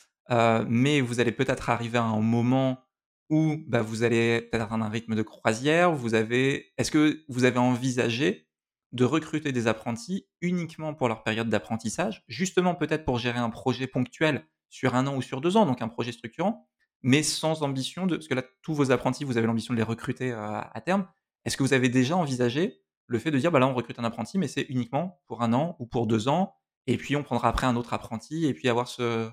mais 0.69 1.01
vous 1.01 1.21
allez 1.21 1.33
peut-être 1.33 1.71
arriver 1.71 1.99
à 1.99 2.05
un 2.05 2.21
moment 2.21 2.85
où 3.31 3.57
bah, 3.69 3.81
vous 3.81 4.03
allez 4.03 4.43
peut-être 4.43 4.73
un 4.73 4.89
rythme 4.89 5.15
de 5.15 5.23
croisière. 5.23 5.93
Vous 5.93 6.15
avez, 6.15 6.73
est-ce 6.77 6.91
que 6.91 7.23
vous 7.29 7.45
avez 7.45 7.59
envisagé 7.59 8.49
de 8.93 9.05
recruter 9.05 9.53
des 9.53 9.69
apprentis 9.69 10.27
uniquement 10.41 10.95
pour 10.95 11.07
leur 11.07 11.23
période 11.23 11.49
d'apprentissage, 11.49 12.25
justement 12.27 12.75
peut-être 12.75 13.05
pour 13.05 13.19
gérer 13.19 13.39
un 13.39 13.51
projet 13.51 13.87
ponctuel 13.87 14.45
sur 14.69 14.97
un 14.97 15.07
an 15.07 15.17
ou 15.17 15.23
sur 15.23 15.41
deux 15.41 15.57
ans, 15.57 15.65
donc 15.65 15.81
un 15.81 15.89
projet 15.89 16.11
structurant, 16.11 16.69
mais 17.03 17.23
sans 17.23 17.63
ambition 17.63 18.07
de, 18.07 18.17
parce 18.17 18.27
que 18.27 18.35
là, 18.35 18.43
tous 18.63 18.75
vos 18.75 18.91
apprentis, 18.91 19.23
vous 19.25 19.37
avez 19.37 19.47
l'ambition 19.47 19.75
de 19.75 19.79
les 19.79 19.85
recruter 19.85 20.33
à 20.33 20.83
terme. 20.85 21.07
Est-ce 21.45 21.57
que 21.57 21.63
vous 21.63 21.73
avez 21.73 21.89
déjà 21.89 22.17
envisagé 22.17 22.83
le 23.07 23.19
fait 23.19 23.31
de 23.31 23.39
dire, 23.39 23.51
bah 23.51 23.59
là, 23.59 23.69
on 23.69 23.75
recrute 23.75 23.99
un 23.99 24.05
apprenti, 24.05 24.39
mais 24.39 24.49
c'est 24.49 24.63
uniquement 24.63 25.23
pour 25.27 25.43
un 25.43 25.53
an 25.53 25.77
ou 25.79 25.87
pour 25.87 26.07
deux 26.07 26.29
ans, 26.29 26.57
et 26.87 26.97
puis 26.97 27.17
on 27.17 27.23
prendra 27.23 27.49
après 27.49 27.67
un 27.67 27.77
autre 27.77 27.95
apprenti, 27.95 28.47
et 28.47 28.55
puis 28.55 28.69
avoir 28.69 28.89
ce, 28.89 29.31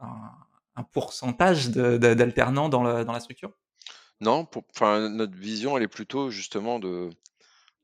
un, 0.00 0.82
pourcentage 0.92 1.70
d'alternants 1.70 2.68
dans, 2.68 3.04
dans 3.04 3.12
la 3.12 3.20
structure? 3.20 3.52
Non, 4.20 4.48
notre 4.80 5.36
vision, 5.36 5.76
elle 5.76 5.82
est 5.82 5.88
plutôt 5.88 6.30
justement 6.30 6.78
de, 6.78 7.10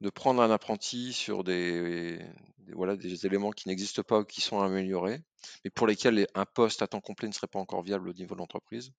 de 0.01 0.11
prendre 0.11 0.40
un 0.40 0.51
apprenti 0.51 1.12
sur 1.12 1.42
des, 1.42 2.20
voilà, 2.72 2.96
des 2.96 3.27
éléments 3.27 3.51
qui 3.51 3.68
n'existent 3.68 4.03
pas 4.03 4.20
ou 4.20 4.24
qui 4.24 4.40
sont 4.40 4.61
améliorés, 4.61 5.20
mais 5.64 5.70
pour 5.70 5.87
lesquels 5.87 6.27
un 6.35 6.44
poste 6.44 6.83
à 6.83 6.87
temps 6.87 7.01
complet 7.01 7.29
ne 7.29 7.33
serait 7.33 7.48
pas 7.48 7.59
encore 7.59 7.83
viable 7.83 8.09
au 8.09 8.12
niveau 8.12 8.35
de 8.35 8.40
l'entreprise. 8.40 8.92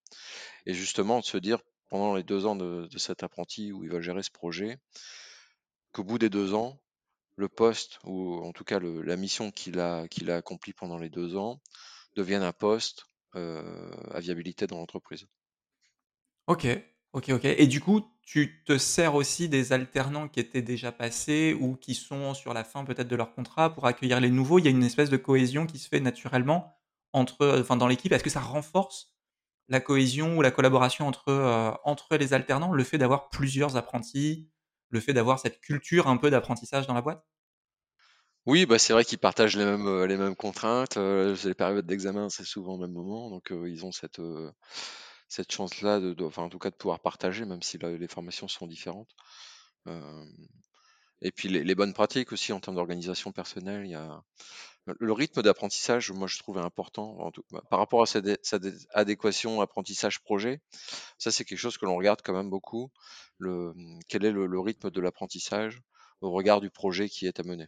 Et 0.65 0.73
justement, 0.73 1.19
de 1.19 1.25
se 1.25 1.37
dire, 1.37 1.59
pendant 1.89 2.15
les 2.15 2.23
deux 2.23 2.45
ans 2.45 2.55
de, 2.55 2.87
cet 2.97 3.23
apprenti 3.23 3.71
où 3.71 3.83
il 3.83 3.89
va 3.89 4.01
gérer 4.01 4.23
ce 4.23 4.31
projet, 4.31 4.77
qu'au 5.91 6.03
bout 6.03 6.19
des 6.19 6.29
deux 6.29 6.53
ans, 6.53 6.81
le 7.39 7.49
poste, 7.49 7.99
ou 8.03 8.35
en 8.43 8.51
tout 8.51 8.63
cas 8.63 8.79
la 8.79 9.15
mission 9.15 9.51
qu'il 9.51 9.79
a, 9.79 10.07
qu'il 10.07 10.29
a 10.29 10.35
accomplie 10.35 10.73
pendant 10.73 10.97
les 10.97 11.09
deux 11.09 11.35
ans, 11.35 11.61
devienne 12.15 12.43
un 12.43 12.51
poste 12.51 13.05
euh, 13.35 13.91
à 14.11 14.19
viabilité 14.19 14.67
dans 14.67 14.77
l'entreprise. 14.77 15.25
Ok, 16.47 16.67
ok, 17.13 17.29
ok. 17.29 17.45
Et 17.45 17.67
du 17.67 17.79
coup, 17.79 18.01
tu 18.23 18.63
te 18.65 18.77
sers 18.77 19.15
aussi 19.15 19.49
des 19.49 19.71
alternants 19.71 20.27
qui 20.27 20.39
étaient 20.39 20.61
déjà 20.61 20.91
passés 20.91 21.55
ou 21.59 21.75
qui 21.75 21.95
sont 21.95 22.33
sur 22.33 22.53
la 22.53 22.63
fin 22.63 22.83
peut-être 22.83 23.07
de 23.07 23.15
leur 23.15 23.33
contrat 23.33 23.73
pour 23.73 23.85
accueillir 23.85 24.19
les 24.19 24.29
nouveaux? 24.31 24.59
Il 24.59 24.65
y 24.65 24.67
a 24.67 24.71
une 24.71 24.83
espèce 24.83 25.09
de 25.09 25.17
cohésion 25.17 25.65
qui 25.65 25.79
se 25.79 25.87
fait 25.87 25.99
naturellement 25.99 26.75
entre, 27.13 27.59
enfin, 27.59 27.77
dans 27.77 27.87
l'équipe. 27.87 28.11
Est-ce 28.11 28.23
que 28.23 28.29
ça 28.29 28.41
renforce 28.41 29.15
la 29.67 29.79
cohésion 29.79 30.37
ou 30.37 30.41
la 30.41 30.51
collaboration 30.51 31.07
entre, 31.07 31.29
euh, 31.29 31.71
entre 31.83 32.17
les 32.17 32.33
alternants, 32.33 32.73
le 32.73 32.83
fait 32.83 32.97
d'avoir 32.97 33.29
plusieurs 33.29 33.77
apprentis, 33.77 34.49
le 34.89 34.99
fait 34.99 35.13
d'avoir 35.13 35.39
cette 35.39 35.59
culture 35.61 36.07
un 36.07 36.17
peu 36.17 36.29
d'apprentissage 36.31 36.87
dans 36.87 36.93
la 36.93 37.01
boîte? 37.01 37.23
Oui, 38.45 38.65
bah 38.65 38.79
c'est 38.79 38.93
vrai 38.93 39.05
qu'ils 39.05 39.17
partagent 39.19 39.55
les 39.57 39.65
mêmes, 39.65 39.85
euh, 39.87 40.07
les 40.07 40.17
mêmes 40.17 40.35
contraintes. 40.35 40.95
Les 40.97 41.53
périodes 41.53 41.85
d'examen, 41.85 42.29
c'est 42.29 42.43
souvent 42.45 42.73
au 42.75 42.77
même 42.77 42.91
moment. 42.91 43.29
Donc, 43.29 43.51
ils 43.51 43.85
ont 43.85 43.91
cette, 43.91 44.21
cette 45.27 45.51
chance-là, 45.51 45.99
de, 45.99 46.15
enfin, 46.23 46.43
en 46.43 46.49
tout 46.49 46.59
cas, 46.59 46.69
de 46.71 46.75
pouvoir 46.75 46.99
partager, 47.01 47.45
même 47.45 47.61
si 47.61 47.77
les 47.77 48.07
formations 48.07 48.47
sont 48.47 48.67
différentes. 48.67 49.15
Et 51.21 51.31
puis, 51.31 51.49
les, 51.49 51.75
bonnes 51.75 51.93
pratiques 51.93 52.31
aussi 52.31 52.53
en 52.53 52.59
termes 52.59 52.75
d'organisation 52.75 53.31
personnelle. 53.31 53.85
Il 53.85 53.91
y 53.91 53.95
a 53.95 54.23
le 54.99 55.13
rythme 55.13 55.41
d'apprentissage, 55.41 56.11
moi, 56.11 56.27
je 56.27 56.39
trouve 56.39 56.57
important 56.57 57.31
bah, 57.51 57.61
par 57.69 57.79
rapport 57.79 58.01
à 58.01 58.05
cette, 58.05 58.27
adéquation 58.93 59.61
apprentissage-projet. 59.61 60.61
Ça, 61.17 61.31
c'est 61.31 61.43
quelque 61.43 61.59
chose 61.59 61.77
que 61.77 61.85
l'on 61.85 61.97
regarde 61.97 62.21
quand 62.23 62.33
même 62.33 62.49
beaucoup. 62.49 62.89
Le, 63.37 63.73
quel 64.07 64.25
est 64.25 64.31
le, 64.31 64.59
rythme 64.59 64.89
de 64.89 65.01
l'apprentissage 65.01 65.81
au 66.21 66.31
regard 66.31 66.61
du 66.61 66.69
projet 66.69 67.09
qui 67.09 67.27
est 67.27 67.39
à 67.39 67.43
mener 67.43 67.67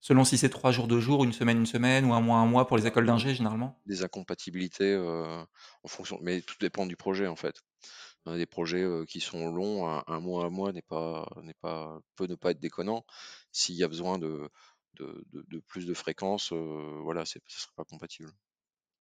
Selon 0.00 0.24
si 0.24 0.38
c'est 0.38 0.50
trois 0.50 0.70
jours, 0.70 0.86
deux 0.86 1.00
jours, 1.00 1.24
une 1.24 1.32
semaine, 1.32 1.58
une 1.58 1.66
semaine, 1.66 2.04
ou 2.04 2.12
un 2.12 2.20
mois, 2.20 2.38
un 2.38 2.46
mois 2.46 2.66
pour 2.66 2.76
les 2.76 2.86
écoles 2.86 3.06
d'ingé, 3.06 3.34
généralement? 3.34 3.80
Des 3.86 4.04
incompatibilités 4.04 4.96
en 4.96 5.88
fonction, 5.88 6.18
mais 6.22 6.42
tout 6.42 6.56
dépend 6.60 6.86
du 6.86 6.96
projet 6.96 7.26
en 7.26 7.36
fait. 7.36 7.56
A 8.26 8.36
des 8.36 8.46
projets 8.46 8.84
qui 9.06 9.20
sont 9.20 9.52
longs, 9.52 9.86
un, 9.86 10.20
mois, 10.20 10.46
un 10.46 10.50
mois 10.50 10.72
n'est 10.72 10.82
pas, 10.82 11.28
peut 12.16 12.26
ne 12.26 12.34
pas 12.34 12.50
être 12.50 12.60
déconnant. 12.60 13.04
S'il 13.52 13.76
y 13.76 13.84
a 13.84 13.88
besoin 13.88 14.18
de, 14.18 14.50
plus 15.68 15.86
de 15.86 15.94
fréquences, 15.94 16.52
voilà, 16.52 17.24
ce 17.24 17.38
ne 17.38 17.42
sera 17.46 17.72
pas 17.76 17.84
compatible. 17.84 18.30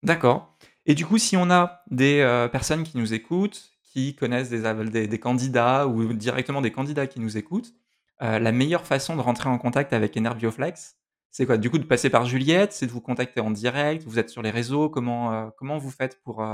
D'accord. 0.04 0.56
Et 0.86 0.94
du 0.94 1.08
coup, 1.08 1.18
si 1.18 1.36
on 1.38 1.50
a 1.50 1.82
des 1.90 2.48
personnes 2.52 2.84
qui 2.84 2.98
nous 2.98 3.16
écoutent, 3.16 3.72
qui 3.82 4.16
connaissent 4.16 4.50
des, 4.52 5.20
candidats 5.20 5.88
ou 5.88 6.14
directement 6.14 6.62
des 6.62 6.72
candidats 6.72 7.08
qui 7.08 7.20
nous 7.20 7.36
écoutent, 7.36 7.74
la 8.20 8.52
meilleure 8.52 8.86
façon 8.86 9.16
de 9.16 9.22
rentrer 9.22 9.50
en 9.50 9.58
contact 9.58 9.92
avec 9.92 10.16
Enerbioflex, 10.16 10.98
c'est 11.32 11.48
quoi? 11.48 11.58
Du 11.58 11.72
coup, 11.72 11.80
de 11.80 11.84
passer 11.84 12.12
par 12.12 12.26
Juliette, 12.26 12.74
c'est 12.74 12.86
de 12.86 12.92
vous 12.92 13.02
contacter 13.02 13.42
en 13.42 13.50
direct, 13.50 14.04
vous 14.04 14.20
êtes 14.20 14.30
sur 14.30 14.44
les 14.44 14.52
réseaux, 14.52 14.88
comment, 14.90 15.50
comment 15.58 15.80
vous 15.80 15.90
faites 15.90 16.22
pour... 16.22 16.46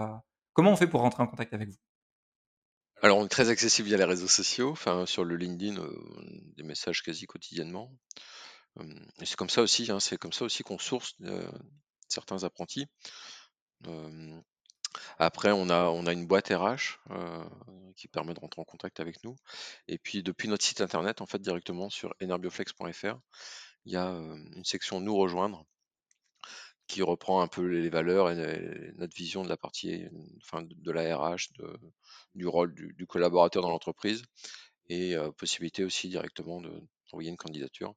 comment 0.53 0.71
on 0.71 0.75
fait 0.77 0.87
pour 0.87 1.01
rentrer 1.01 1.21
en 1.21 1.27
contact 1.27 1.53
avec 1.53 1.67
vous? 1.69 1.77
Alors, 3.01 3.17
on 3.17 3.25
est 3.25 3.29
très 3.29 3.49
accessible 3.49 3.87
via 3.87 3.97
les 3.97 4.03
réseaux 4.03 4.27
sociaux, 4.27 4.71
enfin 4.71 5.05
sur 5.05 5.23
le 5.23 5.35
LinkedIn, 5.35 5.83
des 6.55 6.63
messages 6.63 7.01
quasi 7.01 7.25
quotidiennement 7.25 7.91
c'est 9.23 9.35
comme 9.35 9.49
ça 9.49 9.61
aussi, 9.61 9.91
hein, 9.91 9.99
c'est 9.99 10.17
comme 10.17 10.33
ça 10.33 10.45
aussi 10.45 10.63
qu'on 10.63 10.77
source 10.77 11.15
certains 12.07 12.43
apprentis. 12.43 12.87
après, 15.17 15.51
on 15.51 15.69
a, 15.69 15.85
on 15.85 16.05
a 16.05 16.13
une 16.13 16.27
boîte 16.27 16.49
RH 16.49 16.99
qui 17.95 18.07
permet 18.07 18.33
de 18.33 18.39
rentrer 18.39 18.61
en 18.61 18.65
contact 18.65 18.99
avec 18.99 19.23
nous. 19.23 19.35
Et 19.87 19.97
puis, 19.97 20.23
depuis 20.23 20.47
notre 20.47 20.63
site 20.63 20.81
internet, 20.81 21.21
en 21.21 21.25
fait, 21.25 21.39
directement 21.39 21.89
sur 21.89 22.13
enerbioflex.fr, 22.21 23.17
il 23.85 23.93
y 23.93 23.97
a 23.97 24.07
une 24.07 24.63
section 24.65 25.01
Nous 25.01 25.15
rejoindre 25.15 25.65
qui 26.91 27.01
reprend 27.01 27.41
un 27.41 27.47
peu 27.47 27.65
les 27.65 27.89
valeurs 27.89 28.31
et 28.31 28.93
notre 28.97 29.15
vision 29.15 29.43
de 29.43 29.49
la 29.49 29.57
partie, 29.57 30.05
enfin, 30.43 30.63
de 30.63 30.91
la 30.91 31.17
RH, 31.17 31.49
du 32.35 32.47
rôle 32.47 32.73
du, 32.73 33.05
collaborateur 33.07 33.61
dans 33.63 33.69
l'entreprise 33.69 34.23
et 34.89 35.15
possibilité 35.37 35.83
aussi 35.83 36.09
directement 36.09 36.61
d'envoyer 36.61 37.29
une 37.29 37.37
candidature. 37.37 37.93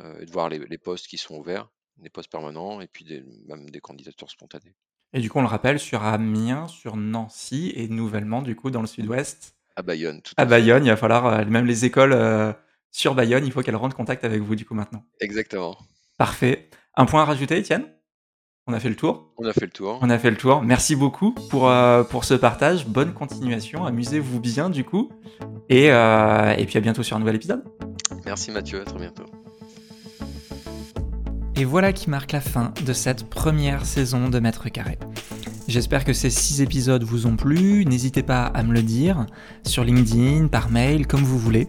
Euh, 0.00 0.20
et 0.20 0.26
de 0.26 0.30
voir 0.30 0.48
les, 0.48 0.78
postes 0.78 1.08
qui 1.08 1.18
sont 1.18 1.36
ouverts, 1.36 1.68
des 1.96 2.10
postes 2.10 2.30
permanents 2.30 2.80
et 2.80 2.86
puis 2.86 3.04
même 3.46 3.68
des 3.70 3.80
candidatures 3.80 4.30
spontanées. 4.30 4.74
Et 5.12 5.20
du 5.20 5.28
coup, 5.28 5.38
on 5.38 5.42
le 5.42 5.48
rappelle, 5.48 5.80
sur 5.80 6.04
Amiens, 6.04 6.68
sur 6.68 6.96
Nancy 6.96 7.72
et 7.74 7.88
nouvellement, 7.88 8.42
du 8.42 8.54
coup, 8.54 8.70
dans 8.70 8.80
le 8.80 8.86
sud-ouest. 8.86 9.56
À 9.74 9.82
Bayonne, 9.82 10.22
tout 10.22 10.34
à, 10.36 10.42
à 10.42 10.44
Bayonne, 10.44 10.84
il 10.84 10.90
va 10.90 10.96
falloir, 10.96 11.26
euh, 11.26 11.44
même 11.46 11.66
les 11.66 11.84
écoles 11.84 12.12
euh, 12.12 12.52
sur 12.92 13.14
Bayonne, 13.14 13.44
il 13.44 13.50
faut 13.50 13.62
qu'elles 13.62 13.76
rentrent 13.76 13.96
contact 13.96 14.24
avec 14.24 14.40
vous, 14.40 14.54
du 14.54 14.64
coup, 14.64 14.74
maintenant. 14.74 15.04
Exactement. 15.20 15.76
Parfait. 16.16 16.70
Un 16.94 17.06
point 17.06 17.22
à 17.22 17.24
rajouter, 17.24 17.58
Étienne? 17.58 17.92
On 18.68 18.74
a 18.74 18.80
fait 18.80 18.90
le 18.90 18.96
tour 18.96 19.30
On 19.38 19.46
a 19.46 19.52
fait 19.54 19.64
le 19.64 19.70
tour. 19.70 19.98
On 20.02 20.10
a 20.10 20.18
fait 20.18 20.30
le 20.30 20.36
tour. 20.36 20.60
Merci 20.62 20.94
beaucoup 20.94 21.32
pour, 21.32 21.72
pour 22.10 22.24
ce 22.24 22.34
partage. 22.34 22.86
Bonne 22.86 23.14
continuation. 23.14 23.86
Amusez-vous 23.86 24.40
bien, 24.40 24.68
du 24.68 24.84
coup. 24.84 25.08
Et, 25.70 25.86
et 25.86 26.66
puis 26.66 26.76
à 26.76 26.80
bientôt 26.80 27.02
sur 27.02 27.16
un 27.16 27.20
nouvel 27.20 27.36
épisode. 27.36 27.64
Merci 28.26 28.50
Mathieu, 28.50 28.82
à 28.82 28.84
très 28.84 28.98
bientôt. 28.98 29.24
Et 31.56 31.64
voilà 31.64 31.94
qui 31.94 32.10
marque 32.10 32.32
la 32.32 32.42
fin 32.42 32.74
de 32.84 32.92
cette 32.92 33.28
première 33.30 33.86
saison 33.86 34.28
de 34.28 34.38
Mètre 34.38 34.68
Carré. 34.70 34.98
J'espère 35.66 36.04
que 36.04 36.12
ces 36.12 36.30
6 36.30 36.60
épisodes 36.62 37.02
vous 37.02 37.26
ont 37.26 37.36
plu, 37.36 37.84
n'hésitez 37.84 38.22
pas 38.22 38.44
à 38.44 38.62
me 38.62 38.72
le 38.72 38.82
dire, 38.82 39.26
sur 39.64 39.82
LinkedIn, 39.82 40.48
par 40.48 40.70
mail, 40.70 41.06
comme 41.06 41.22
vous 41.22 41.38
voulez. 41.38 41.68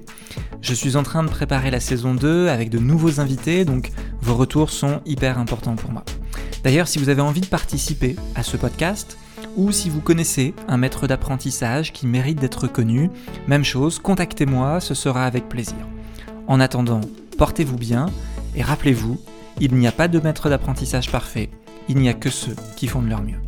Je 0.61 0.73
suis 0.73 0.95
en 0.95 1.03
train 1.03 1.23
de 1.23 1.29
préparer 1.29 1.71
la 1.71 1.79
saison 1.79 2.13
2 2.13 2.49
avec 2.49 2.69
de 2.69 2.77
nouveaux 2.77 3.19
invités, 3.19 3.65
donc 3.65 3.91
vos 4.21 4.35
retours 4.35 4.69
sont 4.69 5.01
hyper 5.05 5.39
importants 5.39 5.75
pour 5.75 5.91
moi. 5.91 6.03
D'ailleurs, 6.63 6.87
si 6.87 6.99
vous 6.99 7.09
avez 7.09 7.21
envie 7.21 7.41
de 7.41 7.45
participer 7.45 8.15
à 8.35 8.43
ce 8.43 8.57
podcast, 8.57 9.17
ou 9.55 9.71
si 9.71 9.89
vous 9.89 10.01
connaissez 10.01 10.53
un 10.67 10.77
maître 10.77 11.07
d'apprentissage 11.07 11.93
qui 11.93 12.05
mérite 12.05 12.39
d'être 12.39 12.67
connu, 12.67 13.09
même 13.47 13.63
chose, 13.63 13.99
contactez-moi, 13.99 14.79
ce 14.79 14.93
sera 14.93 15.25
avec 15.25 15.47
plaisir. 15.47 15.87
En 16.47 16.59
attendant, 16.59 17.01
portez-vous 17.37 17.77
bien 17.77 18.07
et 18.55 18.61
rappelez-vous, 18.61 19.19
il 19.59 19.75
n'y 19.75 19.87
a 19.87 19.91
pas 19.91 20.07
de 20.07 20.19
maître 20.19 20.49
d'apprentissage 20.49 21.11
parfait, 21.11 21.49
il 21.87 21.97
n'y 21.97 22.09
a 22.09 22.13
que 22.13 22.29
ceux 22.29 22.55
qui 22.75 22.87
font 22.87 23.01
de 23.01 23.09
leur 23.09 23.21
mieux. 23.21 23.39